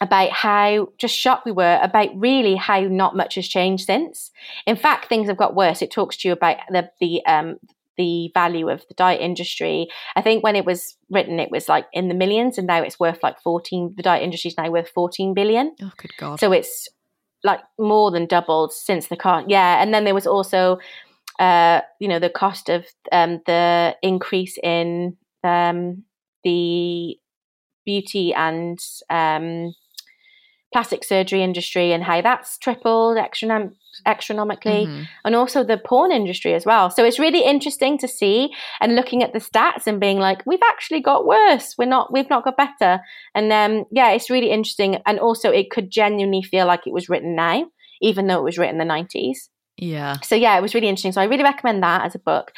[0.00, 4.32] about how just shocked we were about really how not much has changed since.
[4.66, 5.80] In fact, things have got worse.
[5.80, 7.58] It talks to you about the the um,
[7.96, 9.88] the value of the diet industry.
[10.16, 12.98] I think when it was written, it was like in the millions, and now it's
[12.98, 13.94] worth like 14.
[13.96, 15.74] The diet industry is now worth 14 billion.
[15.82, 16.40] Oh, good God.
[16.40, 16.88] So it's
[17.44, 19.44] like more than doubled since the car.
[19.46, 19.82] Yeah.
[19.82, 20.78] And then there was also,
[21.38, 26.04] uh, you know, the cost of um, the increase in um,
[26.44, 27.16] the
[27.84, 28.78] beauty and
[29.10, 29.74] um,
[30.72, 33.70] plastic surgery industry and how that's tripled extra
[34.06, 35.06] astronomically Mhm.
[35.24, 36.88] and also the porn industry as well.
[36.90, 38.50] So it's really interesting to see
[38.80, 41.74] and looking at the stats and being like, we've actually got worse.
[41.76, 43.00] We're not, we've not got better.
[43.34, 44.96] And um, yeah, it's really interesting.
[45.06, 47.66] And also, it could genuinely feel like it was written now,
[48.00, 49.50] even though it was written in the nineties.
[49.76, 50.16] Yeah.
[50.22, 51.12] So yeah, it was really interesting.
[51.12, 52.52] So I really recommend that as a book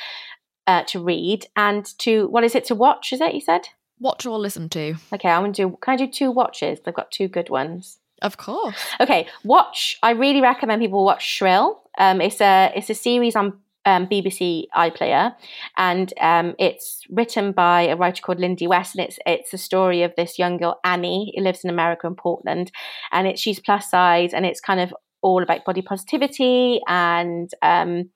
[0.67, 3.13] uh, to read and to what is it to watch?
[3.13, 3.63] Is it you said?
[4.01, 4.95] Watch or listen to.
[5.13, 5.79] Okay, I'm gonna do.
[5.83, 6.81] Can I do two watches?
[6.81, 7.99] They've got two good ones.
[8.25, 8.83] Of course.
[9.01, 9.99] Okay, watch.
[10.03, 11.83] I really recommend people watch Shrill.
[11.99, 13.53] Um, it's a it's a series on
[13.85, 15.35] um, BBC iPlayer,
[15.77, 20.03] and um, it's written by a writer called Lindy West, and it's it's a story
[20.03, 22.73] of this young girl Annie who lives in America in Portland,
[23.13, 28.09] and she's plus size, and it's kind of all about body positivity and um,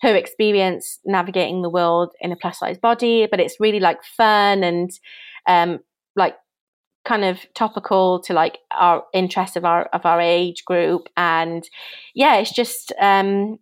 [0.00, 4.64] her experience navigating the world in a plus size body, but it's really like fun
[4.64, 4.90] and
[5.46, 5.80] um,
[6.16, 6.34] like
[7.10, 11.08] kind of topical to like our interests of our of our age group.
[11.16, 11.68] And
[12.14, 13.58] yeah it's just um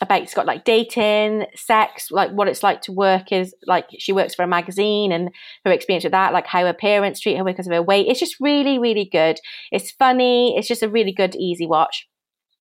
[0.00, 4.12] about it's got like dating sex like what it's like to work is like she
[4.12, 5.28] works for a magazine and
[5.64, 8.06] her experience with that like how her parents treat her because of her weight.
[8.08, 9.38] It's just really really good.
[9.70, 10.56] It's funny.
[10.56, 12.08] It's just a really good easy watch.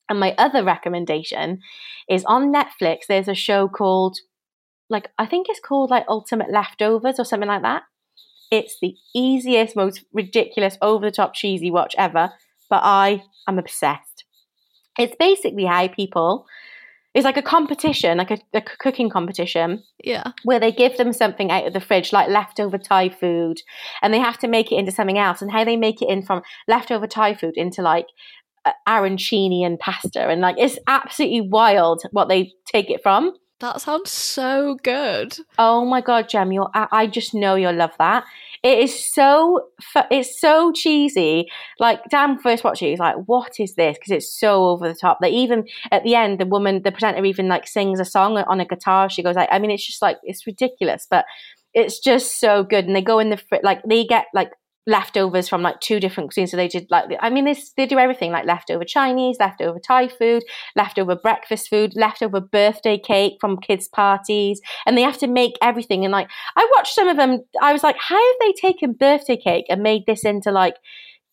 [0.09, 1.59] And my other recommendation
[2.09, 4.17] is on netflix there's a show called
[4.89, 7.83] like i think it's called like ultimate leftovers or something like that
[8.51, 12.31] it's the easiest, most ridiculous, over the top cheesy watch ever,
[12.69, 14.25] but I am obsessed.
[14.97, 16.45] It's basically how people,
[17.13, 20.31] it's like a competition, like a, a cooking competition, Yeah.
[20.43, 23.57] where they give them something out of the fridge, like leftover Thai food,
[24.01, 25.41] and they have to make it into something else.
[25.41, 28.07] And how they make it in from leftover Thai food into like
[28.87, 30.27] arancini and pasta.
[30.27, 33.33] And like, it's absolutely wild what they take it from.
[33.59, 35.35] That sounds so good.
[35.57, 38.23] Oh my god, Jem, you're I, I just know you'll love that.
[38.61, 39.69] It is so
[40.11, 41.47] it's so cheesy.
[41.79, 44.93] Like Dan first watched it, he's like, "What is this?" Because it's so over the
[44.93, 45.17] top.
[45.21, 48.59] That even at the end, the woman, the presenter, even like sings a song on
[48.59, 49.09] a guitar.
[49.09, 51.25] She goes like, I mean, it's just like it's ridiculous, but
[51.73, 52.85] it's just so good.
[52.85, 54.51] And they go in the like they get like
[54.87, 56.49] leftovers from like two different cuisines.
[56.49, 60.07] So they did like I mean, they they do everything like leftover Chinese, leftover Thai
[60.07, 60.43] food,
[60.75, 66.05] leftover breakfast food, leftover birthday cake from kids' parties, and they have to make everything.
[66.05, 67.41] And like, I watched some of them.
[67.61, 70.77] I was like, how have they taken birthday cake and made this into like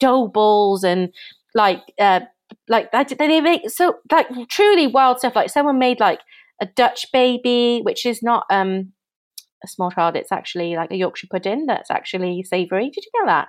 [0.00, 1.10] dough balls and
[1.54, 2.20] like, uh,
[2.68, 3.16] like that?
[3.16, 5.36] They make so like truly wild stuff.
[5.36, 6.20] Like someone made like
[6.60, 8.93] a Dutch baby, which is not um
[9.64, 10.14] a small child.
[10.16, 12.90] It's actually like a Yorkshire pudding that's actually savoury.
[12.90, 13.48] Did you know that?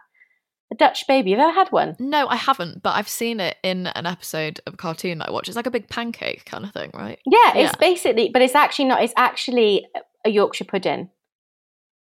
[0.71, 1.31] A Dutch baby.
[1.31, 1.95] Have you ever had one?
[1.99, 5.31] No, I haven't, but I've seen it in an episode of a cartoon that I
[5.31, 5.47] watch.
[5.47, 7.19] It's like a big pancake kind of thing, right?
[7.25, 7.79] Yeah, it's Yeah.
[7.79, 9.03] basically, but it's actually not.
[9.03, 9.85] It's actually
[10.25, 11.09] a Yorkshire pudding.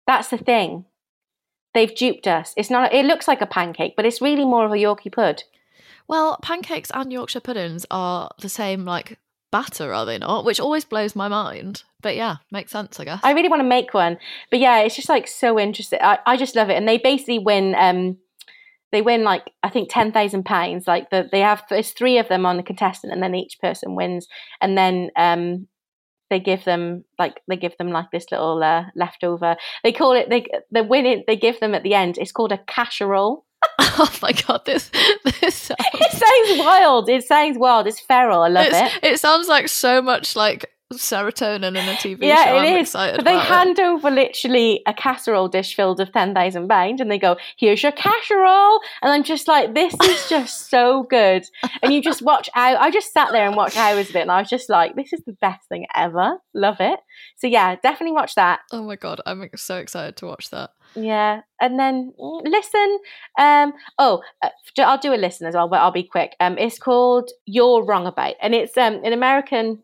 [0.05, 0.83] That's the thing.
[1.73, 2.53] They've duped us.
[2.57, 2.93] It's not.
[2.93, 5.43] It looks like a pancake, but it's really more of a Yorkie pud.
[6.09, 9.17] Well, pancakes and Yorkshire puddings are the same like
[9.51, 10.45] batter, are they not?
[10.45, 11.83] Which always blows my mind.
[12.01, 13.19] But yeah, makes sense, I guess.
[13.23, 14.17] I really want to make one,
[14.49, 15.99] but yeah, it's just like so interesting.
[16.01, 17.75] I, I just love it, and they basically win.
[17.75, 18.17] Um,
[18.91, 20.87] they win like I think ten thousand pounds.
[20.87, 23.95] Like the, they have there's three of them on the contestant, and then each person
[23.95, 24.27] wins,
[24.61, 25.67] and then um,
[26.29, 29.57] they give them like they give them like this little uh, leftover.
[29.83, 31.27] They call it they they win it.
[31.27, 32.17] They give them at the end.
[32.17, 33.45] It's called a casserole.
[33.79, 34.89] oh my god, this
[35.41, 37.09] this sounds, It sounds wild.
[37.09, 37.87] It sounds wild.
[37.87, 38.41] It's feral.
[38.41, 39.03] I love it's- it.
[39.03, 42.55] it sounds like so much like serotonin in a TV yeah, show.
[42.55, 42.87] it I'm is.
[42.89, 43.49] excited But they about it.
[43.49, 47.91] hand over literally a casserole dish filled of 10,000 pounds and they go, here's your
[47.91, 48.79] casserole.
[49.01, 51.45] And I'm just like, this is just so good.
[51.81, 52.77] And you just watch out.
[52.77, 55.13] I just sat there and watched hours of it and I was just like, this
[55.13, 56.37] is the best thing ever.
[56.53, 56.99] Love it.
[57.37, 58.59] So yeah, definitely watch that.
[58.71, 60.71] Oh my god, I'm so excited to watch that.
[60.93, 62.99] Yeah, and then mm, listen.
[63.39, 66.35] Um, oh, uh, I'll do a listen as well, but I'll be quick.
[66.41, 69.81] Um, it's called "You're Wrong About," and it's um an American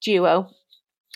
[0.00, 0.48] duo,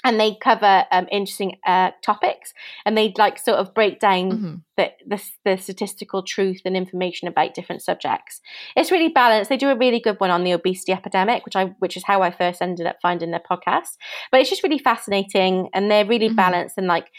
[0.07, 2.53] and they cover um interesting uh topics,
[2.85, 4.63] and they like sort of break down Mhm.
[4.77, 8.41] the, the the statistical truth and information about different subjects.
[8.77, 9.49] It's really balanced.
[9.49, 12.21] They do a really good one on the obesity epidemic, which I which is how
[12.23, 13.97] I first ended up finding their podcast.
[14.31, 16.37] But it's just really fascinating, and they're really Mhm.
[16.37, 17.11] balanced and like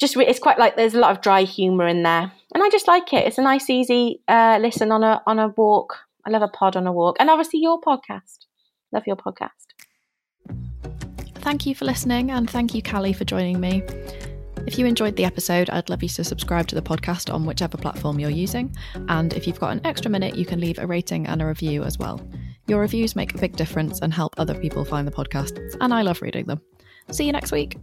[0.00, 2.70] just re- it's quite like there's a lot of dry humor in there, and I
[2.70, 3.26] just like it.
[3.26, 5.98] It's a nice, easy uh, listen on a on a walk.
[6.24, 8.46] I love a pod on a walk, and obviously your podcast.
[8.92, 9.66] Love your podcast.
[11.40, 13.82] Thank you for listening, and thank you, Callie, for joining me.
[14.66, 17.78] If you enjoyed the episode, I'd love you to subscribe to the podcast on whichever
[17.78, 18.74] platform you're using.
[19.08, 21.82] And if you've got an extra minute, you can leave a rating and a review
[21.82, 22.20] as well.
[22.66, 26.02] Your reviews make a big difference and help other people find the podcast, and I
[26.02, 26.60] love reading them.
[27.10, 27.78] See you next week.